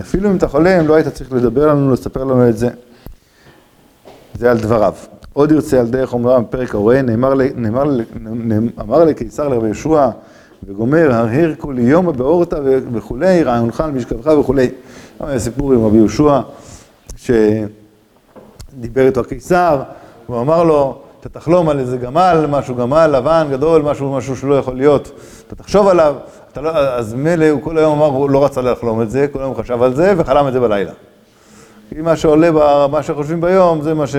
אפילו 0.00 0.30
אם 0.30 0.36
אתה 0.36 0.48
חולם, 0.48 0.86
לא 0.86 0.94
היית 0.94 1.08
צריך 1.08 1.32
לדבר 1.32 1.66
לנו, 1.66 1.92
לספר 1.92 2.24
לנו 2.24 2.48
את 2.48 2.58
זה. 2.58 2.68
זה 4.34 4.50
על 4.50 4.58
דבריו. 4.58 4.94
עוד 5.32 5.52
ירצה 5.52 5.80
על 5.80 5.86
דרך 5.86 6.12
אומרה 6.12 6.40
בפרק 6.40 6.74
הרואה, 6.74 7.02
נאמר, 7.02 7.34
נאמר, 7.56 7.84
אמר 8.80 9.04
לקיסר 9.04 9.48
לרבי 9.48 9.66
יהושע 9.66 10.08
וגומר, 10.66 11.12
הרהר 11.12 11.52
כל 11.58 11.74
יום 11.78 12.12
באורתא 12.16 12.60
וכולי, 12.92 13.42
רעיונך 13.42 13.80
על 13.80 13.90
משכבך 13.90 14.26
וכולי. 14.26 14.70
היה 15.20 15.38
סיפור 15.38 15.72
עם 15.72 15.84
רבי 15.84 15.96
יהושע, 15.96 16.40
שדיבר 17.16 19.06
איתו 19.06 19.20
הקיסר, 19.20 19.82
הוא 20.26 20.40
אמר 20.40 20.64
לו, 20.64 21.02
אתה 21.26 21.40
תחלום 21.40 21.68
על 21.68 21.78
איזה 21.78 21.96
גמל, 21.96 22.46
משהו 22.50 22.74
גמל 22.74 23.06
לבן, 23.06 23.48
גדול, 23.50 23.82
משהו, 23.82 24.12
משהו 24.12 24.36
שלא 24.36 24.54
יכול 24.54 24.76
להיות, 24.76 25.10
אתה 25.46 25.54
תחשוב 25.54 25.88
עליו, 25.88 26.14
אתה 26.52 26.60
לא, 26.60 26.70
אז 26.78 27.14
מילא 27.14 27.50
הוא 27.50 27.62
כל 27.62 27.78
היום 27.78 27.98
אמר, 27.98 28.06
הוא 28.06 28.30
לא 28.30 28.44
רצה 28.44 28.60
לחלום 28.60 29.02
את 29.02 29.10
זה, 29.10 29.26
כל 29.32 29.38
היום 29.38 29.54
חשב 29.54 29.82
על 29.82 29.94
זה 29.94 30.14
וחלם 30.16 30.48
את 30.48 30.52
זה 30.52 30.60
בלילה. 30.60 30.92
כי 31.88 32.00
מה 32.00 32.16
שעולה, 32.16 32.50
מה 32.86 33.02
שחושבים 33.02 33.40
ביום, 33.40 33.82
זה 33.82 33.94
מה 33.94 34.06
ש... 34.06 34.16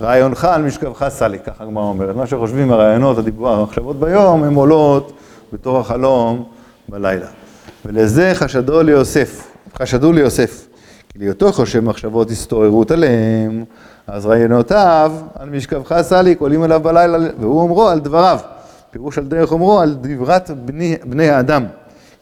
רעיונך 0.00 0.44
על 0.44 0.62
משכבך 0.62 1.08
סלי, 1.08 1.38
ככה 1.38 1.64
הגמרא 1.64 1.84
אומרת. 1.84 2.16
מה 2.16 2.26
שחושבים 2.26 2.72
הרעיונות, 2.72 3.18
הדיבור, 3.18 3.48
המחשבות 3.48 4.00
ביום, 4.00 4.44
הן 4.44 4.54
עולות 4.54 5.12
בתור 5.52 5.78
החלום 5.78 6.44
בלילה. 6.88 7.26
ולזה 7.86 8.30
חשדו 8.34 8.82
ליוסף, 8.82 9.48
חשדו 9.78 10.12
ליוסף. 10.12 10.69
כי 11.12 11.18
להיותו 11.18 11.52
חושב 11.52 11.80
מחשבות 11.80 12.30
הסתוררות 12.30 12.90
עליהם, 12.90 13.64
אז 14.06 14.26
רעיונותיו 14.26 15.12
על 15.34 15.50
משכבך 15.50 16.02
סלי, 16.02 16.34
עולים 16.38 16.64
אליו 16.64 16.80
בלילה, 16.80 17.18
והוא 17.40 17.60
אומרו 17.60 17.88
על 17.88 18.00
דבריו. 18.00 18.40
פירוש 18.90 19.18
על 19.18 19.24
דרך 19.24 19.52
אומרו 19.52 19.80
על 19.80 19.94
דברת 20.00 20.50
בני, 20.50 20.96
בני 21.04 21.30
האדם. 21.30 21.64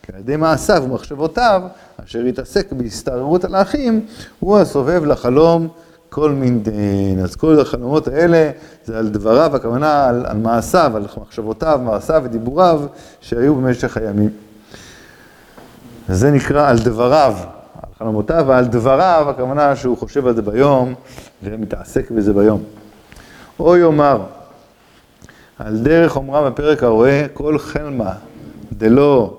כי 0.03 0.13
על 0.13 0.21
ידי 0.21 0.37
מעשיו 0.37 0.83
ומחשבותיו, 0.85 1.63
אשר 2.05 2.19
התעסק 2.19 2.73
בהסתעררות 2.73 3.45
על 3.45 3.55
האחים, 3.55 4.07
הוא 4.41 4.59
הסובב 4.59 5.05
לחלום 5.05 5.69
כל 6.09 6.31
מין 6.31 6.63
דין. 6.63 7.21
אז 7.23 7.37
כל 7.37 7.61
החלומות 7.61 8.09
האלה 8.09 8.51
זה 8.85 8.99
על 8.99 9.09
דבריו, 9.09 9.57
הכוונה 9.57 10.09
על, 10.09 10.27
על 10.27 10.37
מעשיו, 10.37 10.93
על 10.97 11.05
מחשבותיו, 11.21 11.81
מעשיו 11.85 12.23
ודיבוריו 12.25 12.83
שהיו 13.21 13.55
במשך 13.55 13.97
הימים. 13.97 14.31
זה 16.09 16.31
נקרא 16.31 16.69
על 16.69 16.79
דבריו, 16.79 17.35
חלומותיו, 17.99 18.45
ועל 18.47 18.65
דבריו, 18.65 19.27
הכוונה 19.31 19.77
שהוא 19.77 19.99
חושב 19.99 20.27
על 20.27 20.35
זה 20.35 20.43
ביום 20.43 20.95
ומתעסק 21.43 22.11
בזה 22.11 22.33
ביום. 22.33 22.63
או 23.61 23.77
יאמר, 23.77 24.21
על 25.59 25.79
דרך 25.79 26.17
אומרה 26.17 26.51
בפרק 26.51 26.83
הרואה, 26.83 27.27
כל 27.33 27.59
חלמה 27.59 28.13
דלא 28.73 29.35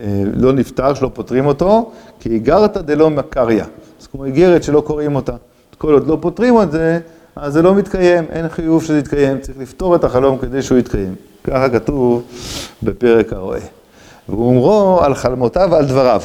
אה, 0.00 0.22
לא 0.34 0.52
נפטר, 0.52 0.94
שלא 0.94 1.10
פותרים 1.14 1.46
אותו, 1.46 1.92
כי 2.20 2.28
איגרת 2.28 2.76
דלא 2.76 3.10
מקריה. 3.10 3.64
אז 4.00 4.06
כמו 4.06 4.24
איגרת 4.24 4.62
שלא 4.62 4.80
קוראים 4.80 5.16
אותה. 5.16 5.32
כל 5.78 5.92
עוד 5.92 6.06
לא 6.06 6.18
פותרים 6.20 6.62
את 6.62 6.72
זה, 6.72 7.00
אז 7.36 7.52
זה 7.52 7.62
לא 7.62 7.74
מתקיים, 7.74 8.24
אין 8.30 8.48
חיוב 8.48 8.84
שזה 8.84 8.98
יתקיים, 8.98 9.40
צריך 9.40 9.58
לפתור 9.58 9.96
את 9.96 10.04
החלום 10.04 10.38
כדי 10.38 10.62
שהוא 10.62 10.78
יתקיים. 10.78 11.14
ככה 11.44 11.68
כתוב 11.68 12.22
בפרק 12.82 13.32
הרואה. 13.32 13.60
והוא 14.28 14.48
אומרו 14.48 15.00
על 15.02 15.14
חלמותיו 15.14 15.68
ועל 15.72 15.84
דבריו, 15.84 16.22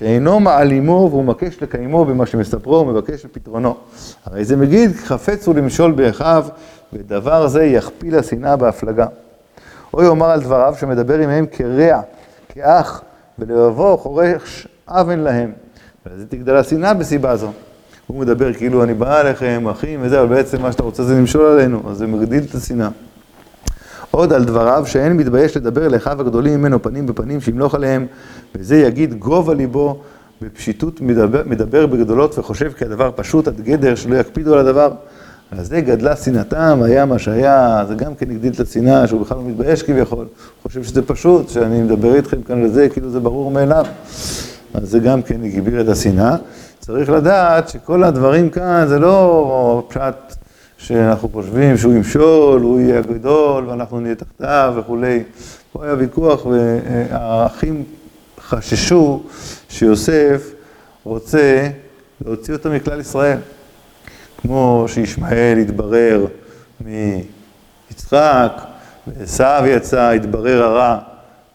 שאינו 0.00 0.40
מעלימו 0.40 1.08
והוא 1.10 1.24
מבקש 1.24 1.62
לקיימו 1.62 2.04
במה 2.04 2.26
שמספרו, 2.26 2.76
הוא 2.76 2.86
מבקש 2.86 3.24
לפתרונו. 3.24 3.74
הרי 4.24 4.44
זה 4.44 4.56
מגיד, 4.56 4.90
חפץ 4.96 5.46
הוא 5.46 5.54
למשול 5.54 5.92
באחיו, 5.92 6.46
ודבר 6.92 7.46
זה 7.46 7.64
יכפיל 7.64 8.18
השנאה 8.18 8.56
בהפלגה. 8.56 9.06
או 9.94 10.02
יאמר 10.02 10.30
על 10.30 10.40
דבריו 10.40 10.74
שמדבר 10.80 11.18
עמהם 11.18 11.46
כרע, 11.52 12.00
כאח, 12.48 13.02
ולבבו 13.38 13.96
חורש 13.96 14.68
אבן 14.88 15.18
להם. 15.18 15.52
וזה 16.06 16.26
תגדל 16.26 16.56
השנאה 16.56 16.94
בסיבה 16.94 17.36
זו. 17.36 17.50
הוא 18.06 18.20
מדבר 18.20 18.54
כאילו 18.54 18.82
אני 18.82 18.94
בא 18.94 19.20
אליכם, 19.20 19.68
אחים 19.68 20.00
וזה, 20.02 20.20
אבל 20.20 20.28
בעצם 20.28 20.62
מה 20.62 20.72
שאתה 20.72 20.82
רוצה 20.82 21.02
זה 21.02 21.14
למשול 21.14 21.46
עלינו, 21.46 21.90
אז 21.90 21.96
זה 21.96 22.06
מגדיל 22.06 22.44
את 22.50 22.54
השנאה. 22.54 22.88
עוד 24.10 24.32
על 24.32 24.44
דבריו 24.44 24.86
שאין 24.86 25.12
מתבייש 25.12 25.56
לדבר 25.56 25.88
לאחיו 25.88 26.20
הגדולים 26.20 26.60
ממנו 26.60 26.82
פנים 26.82 27.06
בפנים 27.06 27.40
שימלוך 27.40 27.74
עליהם, 27.74 28.06
וזה 28.54 28.76
יגיד 28.76 29.14
גובה 29.14 29.54
ליבו 29.54 29.98
בפשיטות 30.42 31.00
מדבר, 31.00 31.42
מדבר 31.46 31.86
בגדולות 31.86 32.38
וחושב 32.38 32.72
כי 32.72 32.84
הדבר 32.84 33.10
פשוט 33.16 33.48
עד 33.48 33.60
גדר 33.60 33.94
שלא 33.94 34.16
יקפידו 34.16 34.54
על 34.54 34.58
הדבר. 34.58 34.90
אז 35.50 35.68
זה 35.68 35.80
גדלה 35.80 36.16
שנאתם, 36.16 36.80
היה 36.82 37.06
מה 37.06 37.18
שהיה, 37.18 37.84
זה 37.88 37.94
גם 37.94 38.14
כן 38.14 38.30
הגדיל 38.30 38.52
את 38.52 38.60
השנאה, 38.60 39.06
שהוא 39.06 39.20
בכלל 39.20 39.38
לא 39.38 39.44
מתבייש 39.44 39.82
כביכול, 39.82 40.26
חושב 40.62 40.82
שזה 40.82 41.02
פשוט, 41.02 41.48
שאני 41.48 41.82
מדבר 41.82 42.14
איתכם 42.14 42.42
כאן 42.42 42.62
לזה, 42.62 42.88
כאילו 42.88 43.10
זה 43.10 43.20
ברור 43.20 43.50
מאליו. 43.50 43.86
אז 44.74 44.90
זה 44.90 44.98
גם 44.98 45.22
כן 45.22 45.44
הגביר 45.44 45.80
את 45.80 45.88
השנאה. 45.88 46.36
צריך 46.78 47.10
לדעת 47.10 47.68
שכל 47.68 48.04
הדברים 48.04 48.50
כאן 48.50 48.84
זה 48.88 48.98
לא 48.98 49.84
פשט 49.88 50.34
שאנחנו 50.82 51.28
חושבים 51.28 51.76
שהוא 51.76 51.94
ימשול, 51.94 52.60
הוא 52.60 52.80
יהיה 52.80 52.98
הגדול 52.98 53.68
ואנחנו 53.68 54.00
נהיה 54.00 54.14
תחתיו 54.14 54.74
וכולי. 54.76 55.22
פה 55.72 55.84
היה 55.84 55.94
ויכוח 55.94 56.46
והאחים 56.46 57.84
חששו 58.40 59.22
שיוסף 59.68 60.50
רוצה 61.04 61.68
להוציא 62.24 62.54
אותו 62.54 62.70
מכלל 62.70 63.00
ישראל. 63.00 63.38
כמו 64.38 64.84
שישמעאל 64.88 65.58
התברר 65.58 66.26
מיצחק, 66.80 68.52
ועשו 69.06 69.66
יצא, 69.66 70.10
התברר 70.10 70.62
הרע 70.62 70.98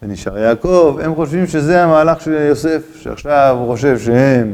ונשאר 0.01 0.37
יעקב, 0.37 0.99
הם 1.03 1.15
חושבים 1.15 1.47
שזה 1.47 1.83
המהלך 1.83 2.21
של 2.21 2.31
יוסף, 2.31 2.81
שעכשיו 2.99 3.57
הוא 3.59 3.75
חושב 3.75 3.99
שהם 3.99 4.53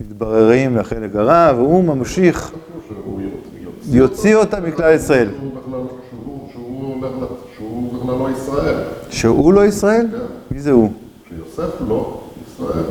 מתבררים 0.00 0.76
לחלק 0.76 1.16
הרע, 1.16 1.52
והוא 1.56 1.84
ממשיך, 1.84 2.52
יוציא 3.90 4.36
אותה 4.36 4.60
מכלל 4.60 4.94
ישראל. 4.94 5.28
שהוא 6.52 7.02
בכלל 8.02 8.18
לא 8.18 8.30
ישראל. 8.30 8.82
שהוא 9.10 9.52
לא 9.52 9.66
ישראל? 9.66 10.06
מי 10.50 10.60
זה 10.60 10.70
הוא? 10.70 10.92
שיוסף 11.28 11.70
לא 11.88 12.20
ישראל. 12.52 12.84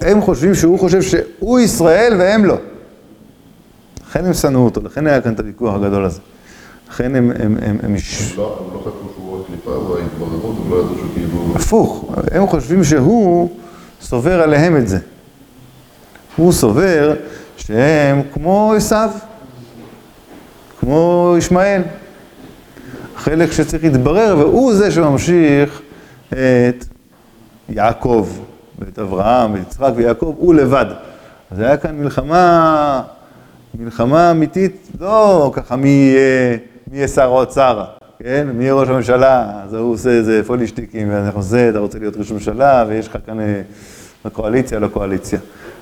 הם 0.00 0.20
חושבים 0.20 0.54
שהוא 0.54 0.78
חושב 0.78 1.02
שהוא 1.02 1.58
ישראל 1.58 2.14
והם 2.18 2.44
לא. 2.44 2.56
לכן 4.08 4.24
הם 4.24 4.34
שנאו 4.34 4.64
אותו, 4.64 4.80
לכן 4.84 5.06
היה 5.06 5.20
כאן 5.20 5.34
את 5.34 5.40
הוויכוח 5.40 5.74
הגדול 5.74 6.04
הזה. 6.04 6.20
לכן 6.90 7.14
הם... 7.14 7.30
הם, 7.30 7.56
הם, 7.62 7.78
הם 7.82 7.94
לא, 8.36 8.58
הם 8.60 8.74
לא 8.74 8.78
חשבו 8.78 9.12
שהוא 9.14 9.40
הקליפה 9.44 9.70
וההתבררות, 9.70 10.56
הם 10.64 10.70
לא 10.70 10.76
ידעו 10.76 10.94
שהוא 10.96 11.08
כאילו... 11.14 11.52
הפוך, 11.56 12.14
הם 12.32 12.46
חושבים 12.46 12.84
שהוא 12.84 13.50
סובר 14.00 14.42
עליהם 14.42 14.76
את 14.76 14.88
זה. 14.88 14.98
הוא 16.36 16.52
סובר 16.52 17.14
שהם 17.56 18.22
כמו 18.32 18.72
עשיו, 18.76 19.10
כמו 20.86 21.34
ישמעאל. 21.38 21.82
חלק 23.16 23.52
שצריך 23.52 23.84
להתברר, 23.84 24.34
והוא 24.38 24.74
זה 24.74 24.90
שממשיך 24.90 25.80
את 26.28 26.84
יעקב, 27.68 28.28
ואת 28.78 28.98
אברהם, 28.98 29.52
ואת 29.54 29.62
יצחק 29.62 29.90
ויעקב, 29.96 30.34
הוא 30.38 30.54
לבד. 30.54 30.86
אז 31.50 31.60
היה 31.60 31.76
כאן 31.76 31.98
מלחמה, 31.98 33.02
מלחמה 33.78 34.30
אמיתית, 34.30 34.88
לא 35.00 35.50
ככה 35.54 35.76
מי 35.76 35.88
יהיה, 35.88 36.56
מי 36.90 36.96
יהיה 36.96 37.08
שר 37.08 37.22
האוצר, 37.22 37.84
כן? 38.18 38.46
מי 38.54 38.64
יהיה 38.64 38.74
ראש 38.74 38.88
הממשלה, 38.88 39.62
אז 39.64 39.74
הוא 39.74 39.94
עושה 39.94 40.10
איזה 40.10 40.42
פולישטיקים, 40.46 41.08
ואנחנו 41.10 41.40
עושה, 41.40 41.68
אתה 41.68 41.78
רוצה 41.78 41.98
להיות 41.98 42.16
ראש 42.16 42.30
ממשלה, 42.30 42.84
ויש 42.88 43.08
לך 43.08 43.16
כאן... 43.26 43.38
לקואליציה, 44.24 44.78
לקואליציה. 44.78 45.38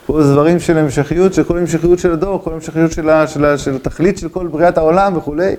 פה 0.07 0.23
דברים 0.23 0.61
של 0.61 0.79
המשכיות, 0.79 1.35
של 1.35 1.45
כל 1.45 1.59
המשכיות 1.59 1.99
של 1.99 2.13
הדור, 2.13 2.43
כל 2.45 2.53
המשכיות 2.53 2.93
של, 2.93 3.75
התכלית 3.75 4.19
של 4.19 4.29
כל 4.29 4.47
בריאת 4.47 4.79
העולם 4.79 5.17
וכולי. 5.17 5.55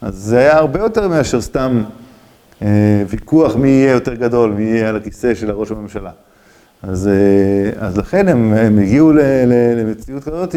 אז 0.00 0.14
זה 0.14 0.38
היה 0.38 0.56
הרבה 0.56 0.80
יותר 0.80 1.08
מאשר 1.08 1.40
סתם 1.40 1.82
אה, 2.62 2.68
ויכוח 3.08 3.56
מי 3.56 3.68
יהיה 3.68 3.92
יותר 3.92 4.14
גדול, 4.14 4.50
מי 4.50 4.62
יהיה 4.62 4.88
על 4.88 4.96
הכיסא 4.96 5.34
של 5.34 5.50
ראש 5.50 5.70
הממשלה. 5.70 6.10
אז, 6.82 7.08
אה, 7.08 7.86
אז 7.86 7.98
לכן 7.98 8.28
הם, 8.28 8.52
הם 8.52 8.78
הגיעו 8.78 9.12
ל, 9.12 9.20
ל, 9.20 9.80
למציאות 9.80 10.24
כזאת 10.24 10.54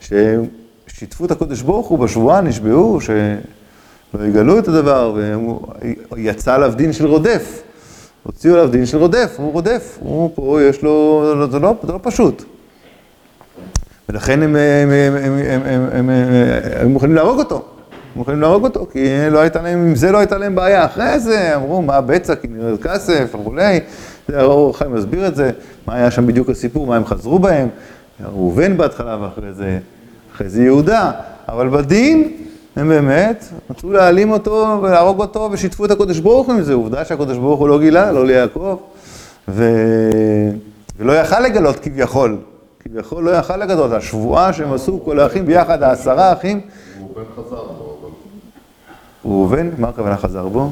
ששיתפו 0.00 1.24
את 1.24 1.30
הקודש 1.30 1.62
ברוך 1.62 1.86
הוא 1.86 1.98
בשבועה, 1.98 2.40
נשבעו, 2.40 3.00
שלא 3.00 4.24
יגלו 4.24 4.58
את 4.58 4.68
הדבר, 4.68 5.18
ויצא 6.12 6.54
עליו 6.54 6.72
דין 6.76 6.92
של 6.92 7.06
רודף. 7.06 7.61
הוציאו 8.22 8.54
עליו 8.54 8.68
דין 8.70 8.86
של 8.86 8.98
רודף, 8.98 9.34
הוא 9.36 9.52
רודף, 9.52 9.98
הוא 10.00 10.30
פה 10.34 10.62
יש 10.62 10.82
לו, 10.82 11.24
זה 11.50 11.58
לא, 11.58 11.74
זה 11.82 11.92
לא 11.92 11.98
פשוט. 12.02 12.44
ולכן 14.08 14.42
הם, 14.42 14.56
הם, 14.56 14.90
הם, 14.90 15.16
הם, 15.16 15.38
הם, 15.44 15.62
הם, 15.92 16.10
הם, 16.10 16.10
הם 16.80 16.88
מוכנים 16.88 17.14
להרוג 17.14 17.38
אותו. 17.38 17.54
הם 17.54 18.18
מוכנים 18.18 18.40
להרוג 18.40 18.64
אותו, 18.64 18.86
כי 18.92 19.30
לא 19.30 19.38
הייתה 19.38 19.62
להם, 19.62 19.78
עם 19.78 19.94
זה 19.94 20.12
לא 20.12 20.18
הייתה 20.18 20.38
להם 20.38 20.54
בעיה. 20.54 20.84
אחרי 20.84 21.20
זה 21.20 21.56
אמרו, 21.56 21.82
מה 21.82 22.00
בצע, 22.00 22.34
כי 22.34 22.48
נראה 22.48 22.76
כסף 22.76 23.34
וכולי. 23.40 23.80
זה 24.28 24.42
אור 24.42 24.78
חיים 24.78 24.94
מסביר 24.94 25.26
את 25.26 25.36
זה, 25.36 25.50
מה 25.86 25.94
היה 25.94 26.10
שם 26.10 26.26
בדיוק 26.26 26.50
הסיפור, 26.50 26.86
מה 26.86 26.96
הם 26.96 27.04
חזרו 27.04 27.38
בהם. 27.38 27.68
ראובן 28.24 28.76
בהתחלה 28.76 29.18
ואחרי 29.22 29.52
זה, 29.52 29.78
אחרי 30.34 30.48
זה 30.48 30.62
יהודה. 30.62 31.10
אבל 31.48 31.68
בדין, 31.68 32.32
הם 32.76 32.88
באמת 32.88 33.44
רצו 33.70 33.92
להעלים 33.92 34.30
אותו 34.30 34.78
ולהרוג 34.82 35.20
אותו 35.20 35.48
ושיתפו 35.52 35.84
את 35.84 35.90
הקודש 35.90 36.18
ברוך 36.18 36.46
הוא 36.46 36.54
עם 36.54 36.62
זה. 36.62 36.74
עובדה 36.74 37.04
שהקודש 37.04 37.36
ברוך 37.36 37.60
הוא 37.60 37.68
לא 37.68 37.80
גילה, 37.80 38.12
לא 38.12 38.26
ליעקב, 38.26 38.76
ו... 39.48 39.64
ולא 40.98 41.12
יכל 41.12 41.40
לגלות 41.40 41.78
כביכול. 41.78 42.36
כביכול 42.80 43.24
לא 43.24 43.30
יכל 43.30 43.56
לגלות. 43.56 43.92
השבועה 43.92 44.52
שהם 44.52 44.72
עשו 44.72 45.00
כל 45.04 45.20
האחים 45.20 45.46
ביחד, 45.46 45.82
העשרה 45.82 46.32
אחים. 46.32 46.60
ראובן 47.00 47.22
חזר 47.36 47.62
בו, 47.62 47.96
אבל... 48.00 48.10
ראובן, 49.24 49.70
מה 49.78 49.88
הכוונה 49.88 50.16
חזר 50.16 50.48
בו? 50.48 50.70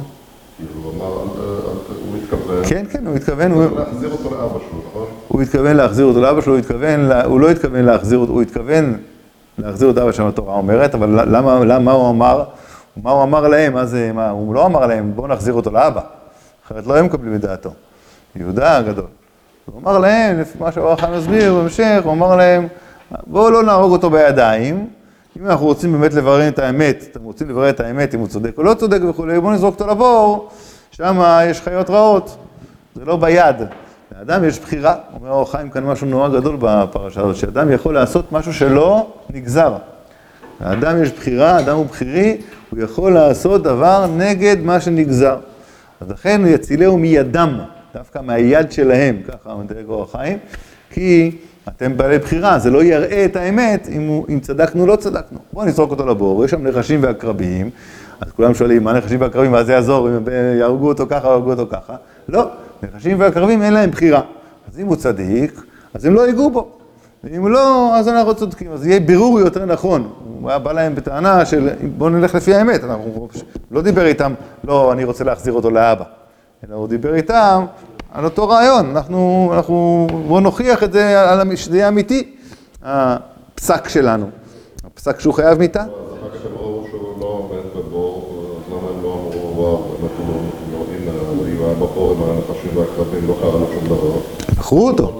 כאילו, 0.57 0.83
הוא 0.83 0.93
אמר, 0.95 1.07
הוא 1.07 2.17
התכוון... 2.23 2.65
כן, 2.65 2.85
כן, 2.91 3.07
הוא 3.07 3.17
התכוון, 3.17 3.53
הוא, 3.53 3.65
להחזיר 3.79 4.13
אותו 4.13 4.31
לאבא 4.31 4.59
שלו, 4.59 4.83
נכון? 4.91 5.07
הוא 5.29 5.43
התכוון 5.43 5.77
להחזיר 5.77 6.05
אותו 6.07 6.21
לאבא 6.21 6.41
שלו, 6.41 6.57
הוא 7.25 7.41
לא 7.41 7.51
התכוון 7.51 7.85
להחזיר 7.85 8.19
אותו, 8.19 8.33
הוא 8.33 8.43
התכוון 8.43 8.97
להחזיר 9.61 9.93
לאבא 9.97 10.13
שלו, 10.13 10.29
התורה 10.29 10.55
אומרת, 10.55 10.95
אבל 10.95 11.37
למה, 11.37 11.65
למה 11.65 11.93
הוא 11.93 12.11
אמר, 12.11 12.45
מה 13.03 13.11
הוא 13.11 13.23
אמר 13.23 13.49
להם, 13.49 13.73
מה 13.73 13.87
זה, 13.87 14.11
מה, 14.15 14.31
הוא 14.31 14.55
לא 14.55 14.67
אמר 14.67 14.87
להם, 14.87 15.13
בואו 15.15 15.27
נחזיר 15.27 15.55
אותו 15.55 15.71
לאבא, 15.71 16.01
אחרת 16.67 16.87
לא 16.87 16.99
הם 16.99 17.05
מקבלים 17.05 17.35
את 17.35 17.41
דעתו. 17.41 17.71
יהודה 18.37 18.77
הגדול. 18.77 19.07
הוא 19.67 19.81
אמר 19.83 19.99
להם, 19.99 20.41
לפי 20.41 20.59
מה 20.59 20.73
שהאור 20.73 20.93
החיים 20.93 21.15
מסביר 21.15 21.55
בהמשך, 21.55 22.01
הוא 22.05 22.13
אמר 22.13 22.37
להם, 22.37 22.69
בואו 23.27 23.51
לא 23.51 23.63
נהרוג 23.63 23.93
אותו 23.93 24.11
בידיים, 24.11 24.87
אם 25.39 25.47
אנחנו 25.47 25.67
רוצים 25.67 25.93
באמת 25.93 26.15
לברר 26.15 26.49
את 26.49 26.59
האמת, 26.59 27.05
אתם 27.11 27.25
רוצים 27.25 27.49
לברר 27.49 27.71
את 27.71 27.81
האמת, 27.81 28.15
אם 28.15 28.21
הוא 28.21 28.29
צודק 28.29 28.59
או 28.59 28.63
לא 28.63 28.75
צודק 28.75 29.01
וכולי, 29.09 29.41
בואו 29.41 29.53
נזרוק 29.53 29.75
אותו 29.75 29.91
לבור, 29.91 30.49
שם 30.91 31.23
יש 31.45 31.61
חיות 31.61 31.91
רעות, 31.91 32.37
זה 32.95 33.05
לא 33.05 33.17
ביד. 33.17 33.57
לאדם 34.21 34.45
יש 34.45 34.59
בחירה, 34.61 34.95
אומר 35.15 35.31
אור 35.31 35.51
חיים 35.51 35.71
כאן 35.71 35.85
משהו 35.85 36.07
נורא 36.07 36.29
גדול 36.29 36.57
בפרשה 36.61 37.21
הזאת, 37.21 37.37
שאדם 37.37 37.73
יכול 37.73 37.95
לעשות 37.95 38.33
משהו 38.33 38.53
שלא 38.53 39.13
נגזר. 39.31 39.77
לאדם 40.61 41.03
יש 41.03 41.13
בחירה, 41.13 41.59
אדם 41.59 41.77
הוא 41.77 41.87
בחירי, 41.87 42.37
הוא 42.71 42.81
יכול 42.81 43.13
לעשות 43.13 43.63
דבר 43.63 44.07
נגד 44.17 44.57
מה 44.63 44.81
שנגזר. 44.81 45.37
אז 46.01 46.11
לכן 46.11 46.41
יצילהו 46.47 46.99
מידם, 46.99 47.59
דווקא 47.95 48.19
מהיד 48.19 48.73
שלהם, 48.73 49.17
ככה 49.29 49.55
מדרג 49.55 49.89
אור 49.89 50.03
החיים, 50.03 50.39
כי 50.91 51.37
אתם 51.69 51.97
בעלי 51.97 52.19
בחירה, 52.19 52.59
זה 52.59 52.71
לא 52.71 52.85
יראה 52.85 53.25
את 53.25 53.37
האמת 53.37 53.89
אם, 53.93 54.09
הוא, 54.09 54.27
אם 54.29 54.41
צדקנו 54.41 54.83
או 54.83 54.87
לא 54.87 54.97
צדקנו. 54.97 55.39
בואו 55.53 55.67
נזרוק 55.67 55.91
אותו 55.91 56.07
לבור, 56.07 56.45
יש 56.45 56.51
שם 56.51 56.67
נחשים 56.67 57.03
ועקרבים, 57.03 57.71
אז 58.21 58.33
כולם 58.33 58.55
שואלים, 58.55 58.85
מה 58.85 58.93
נחשים 58.93 59.21
ועקרבים, 59.21 59.51
מה 59.51 59.65
זה 59.65 59.73
יעזור, 59.73 60.09
אם 60.09 60.29
יהרגו 60.59 60.89
אותו 60.89 61.07
ככה 61.11 61.29
יהרגו 61.29 61.51
אותו 61.51 61.67
ככה? 61.71 61.97
לא, 62.29 62.51
נחשים 62.83 63.21
ועקרבים 63.21 63.63
אין 63.63 63.73
להם 63.73 63.91
בחירה. 63.91 64.21
אז 64.73 64.81
אם 64.81 64.87
הוא 64.87 64.97
צדיק, 64.97 65.63
אז 65.95 66.05
הם 66.05 66.15
לא 66.15 66.27
ייגעו 66.27 66.51
בו. 66.51 66.69
ואם 67.25 67.49
לא, 67.49 67.97
אז 67.97 68.09
אנחנו 68.09 68.35
צודקים. 68.35 68.73
אז 68.73 68.87
יהיה 68.87 69.01
בירור 69.01 69.41
יותר 69.41 69.65
נכון. 69.65 70.09
הוא 70.41 70.51
היה 70.51 70.59
בא 70.59 70.73
להם 70.73 70.95
בטענה 70.95 71.45
של 71.45 71.71
בואו 71.99 72.11
נלך 72.11 72.35
לפי 72.35 72.55
האמת. 72.55 72.85
אנחנו 72.85 73.29
לא 73.71 73.83
דיבר 73.83 74.07
איתם, 74.07 74.35
לא, 74.65 74.93
אני 74.93 75.05
רוצה 75.05 75.25
להחזיר 75.25 75.53
אותו 75.53 75.71
לאבא. 75.71 76.05
אלא 76.69 76.77
הוא 76.77 76.89
דיבר 76.89 77.15
איתם 77.15 77.65
על 78.13 78.25
אותו 78.25 78.49
רעיון. 78.49 78.91
אנחנו, 78.91 79.51
אנחנו, 79.55 80.07
בואו 80.29 80.41
נוכיח 80.41 80.83
את 80.83 80.93
זה, 80.93 81.31
על, 81.31 81.57
שזה 81.57 81.77
יהיה 81.77 81.89
אמיתי, 81.89 82.35
הפסק 82.83 83.89
שלנו. 83.89 84.27
הפסק 84.85 85.21
שהוא 85.21 85.35
חייב 85.35 85.59
מיתה. 85.59 85.83
אחר 85.83 85.89
כך 86.39 86.47
הם 86.47 86.53
ראו 86.57 86.85
שהוא 86.91 87.21
לא 87.21 87.27
עומד 87.27 87.87
בבור, 87.87 88.57
אז 88.57 88.73
למה 88.73 88.89
הם 88.89 89.03
לא 89.03 89.13
אמרו, 89.15 89.57
וואו, 89.57 89.97
לא, 90.03 90.40
בבור 91.81 92.13
עם 92.13 92.23
הנחשים 92.23 92.71
והקרבים, 92.75 93.29
לא 93.29 93.35
קרה 93.41 93.53
לו 93.61 93.67
שום 93.75 93.85
דבר. 93.87 94.19
בחרו 94.59 94.89
אותו. 94.89 95.13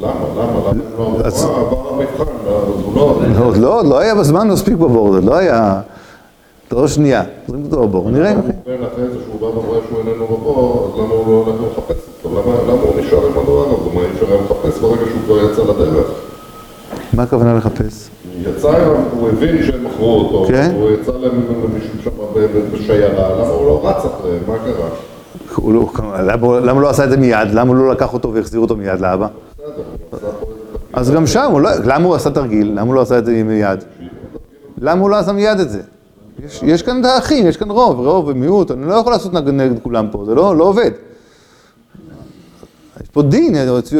למה? 0.00 0.10
למה? 0.36 0.42
למה? 0.42 0.82
לא 0.98 1.20
אה, 1.24 1.60
עבר 1.60 1.88
המבחן, 1.88 2.32
אז 2.46 2.84
הוא 2.84 2.94
לא... 2.96 3.16
עוד 3.44 3.56
לא, 3.56 3.84
לא 3.84 3.98
היה 3.98 4.14
בזמן 4.14 4.48
מספיק 4.48 4.74
בבור, 4.74 5.12
זה 5.12 5.20
לא 5.20 5.34
היה... 5.34 5.80
לא 6.72 6.88
שנייה, 6.88 7.22
זורקים 7.46 7.64
אותו 7.64 7.88
בבור, 7.88 8.10
נראה 8.10 8.32
אחרי 8.32 9.08
זה 9.08 9.18
שהוא 9.24 9.40
בא 9.40 9.46
ורואה 9.46 9.78
שהוא 9.88 9.98
איננו 9.98 10.26
בבור, 10.26 10.90
אז 10.94 11.00
למה 11.00 11.14
הוא 11.14 11.26
לא 11.26 11.44
הולך 11.46 11.72
לחפש 11.72 12.02
אותו? 12.24 12.42
למה 12.68 12.82
הוא 12.82 13.00
נשאר 13.00 13.26
עם 13.26 13.38
הדבר 13.38 13.64
הזה? 13.66 13.94
מה 13.94 14.00
אי 14.00 14.06
אפשר 14.14 14.26
היה 14.32 14.42
לחפש 14.42 14.78
ברגע 14.80 15.02
שהוא 15.10 15.20
כבר 15.24 15.50
יצא 15.50 15.62
לדרך? 15.62 16.06
מה 17.12 17.22
הכוונה 17.22 17.54
לחפש? 17.54 18.08
יצא 18.40 18.76
אליו, 18.76 18.96
הוא 19.18 19.28
הבין 19.28 19.62
שהם 19.66 19.84
מכרו 19.84 20.14
אותו, 20.20 20.44
כן. 20.48 20.70
הוא 20.74 20.90
יצא 20.90 21.12
למישהו 21.12 22.02
שם 22.04 22.10
בשיירה, 22.72 23.36
למה 23.36 23.48
הוא 23.48 23.66
לא 23.66 23.80
רץ 23.84 24.04
אחריהם? 24.04 24.42
מה 24.46 24.58
קרה? 24.58 24.88
לא- 25.64 26.60
למה 26.60 26.80
לא 26.80 26.90
עשה 26.90 27.04
את 27.04 27.10
זה 27.10 27.16
מיד? 27.16 27.48
למה 27.52 27.68
הוא 27.68 27.76
לא 27.76 27.90
לקח 27.90 28.12
אותו 28.12 28.32
והחזיר 28.34 28.60
אותו 28.60 28.76
מיד 28.76 29.00
לאבא? 29.00 29.26
אז 30.92 31.10
גם 31.10 31.26
שם, 31.26 31.52
לא, 31.60 31.70
למה 31.84 32.04
הוא 32.06 32.14
עשה 32.14 32.30
תרגיל? 32.30 32.70
למה 32.72 32.80
הוא 32.80 32.94
לא 32.94 33.00
עשה 33.00 33.18
את 33.18 33.24
זה 33.24 33.42
מיד? 33.44 33.84
למה 34.78 35.00
הוא 35.00 35.10
לא 35.10 35.16
עשה 35.16 35.32
מיד 35.32 35.60
את 35.60 35.70
זה? 35.70 35.80
יש, 36.46 36.60
יש 36.62 36.82
כאן 36.82 37.00
את 37.00 37.04
האחים, 37.04 37.46
יש 37.46 37.56
כאן 37.56 37.70
רוב, 37.70 38.00
רוב 38.00 38.28
ומיעוט, 38.28 38.70
אני 38.70 38.86
לא 38.86 38.94
יכול 38.94 39.12
לעשות 39.12 39.32
נגד, 39.32 39.78
כולם 39.82 40.06
פה, 40.10 40.24
זה 40.26 40.34
לא, 40.34 40.56
לא 40.56 40.64
עובד. 40.64 40.90
יש 43.02 43.08
פה 43.12 43.22
דין, 43.22 43.54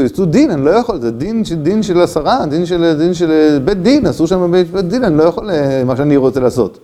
יצאו 0.05 0.25
דין, 0.25 0.51
אני 0.51 0.65
לא 0.65 0.71
יכול, 0.71 1.01
זה 1.01 1.11
דין, 1.11 1.43
דין 1.63 1.83
של 1.83 2.01
עשרה, 2.01 2.47
דין 2.47 2.67
של, 2.67 2.95
דין 2.99 3.15
של 3.15 3.59
בית 3.65 3.83
דין, 3.83 4.07
עשו 4.07 4.27
שם 4.27 4.53
בית, 4.53 4.71
בית 4.71 4.89
דין, 4.89 5.05
אני 5.05 5.17
לא 5.19 5.23
יכול 5.23 5.51
אה, 5.51 5.85
מה 5.85 5.97
שאני 5.97 6.17
רוצה 6.17 6.41
לעשות. 6.41 6.79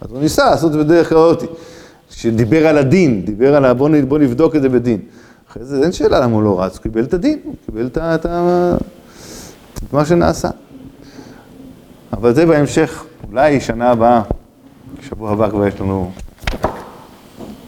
אז 0.00 0.10
הוא 0.10 0.20
ניסה 0.20 0.50
לעשות 0.50 0.66
את 0.66 0.72
זה 0.72 0.78
בדרך 0.78 1.08
כאוטית. 1.08 1.50
שדיבר 2.20 2.66
על 2.66 2.78
הדין, 2.78 3.24
דיבר 3.24 3.56
על 3.56 3.64
ה... 3.64 3.74
בוא, 3.74 3.88
נבדוק 4.18 4.56
את 4.56 4.62
זה 4.62 4.68
בדין. 4.68 4.98
אחרי 5.50 5.64
זה 5.64 5.82
אין 5.82 5.92
שאלה 5.92 6.20
למה 6.20 6.34
הוא 6.34 6.42
לא 6.42 6.62
רץ, 6.62 6.76
הוא 6.76 6.82
קיבל 6.82 7.04
את 7.04 7.14
הדין, 7.14 7.38
הוא 7.44 7.54
קיבל 7.66 7.86
את, 7.86 7.98
את, 7.98 8.26
ה- 8.26 8.76
את 9.84 9.92
מה 9.92 10.04
שנעשה. 10.04 10.48
אבל 12.12 12.34
זה 12.34 12.46
בהמשך, 12.46 13.04
אולי 13.30 13.60
שנה 13.60 13.90
הבאה, 13.90 14.22
שבוע 15.08 15.32
הבא 15.32 15.50
כבר 15.50 15.66
יש 15.66 15.80
לנו 15.80 16.10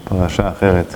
פרשה 0.04 0.48
אחרת. 0.48 0.94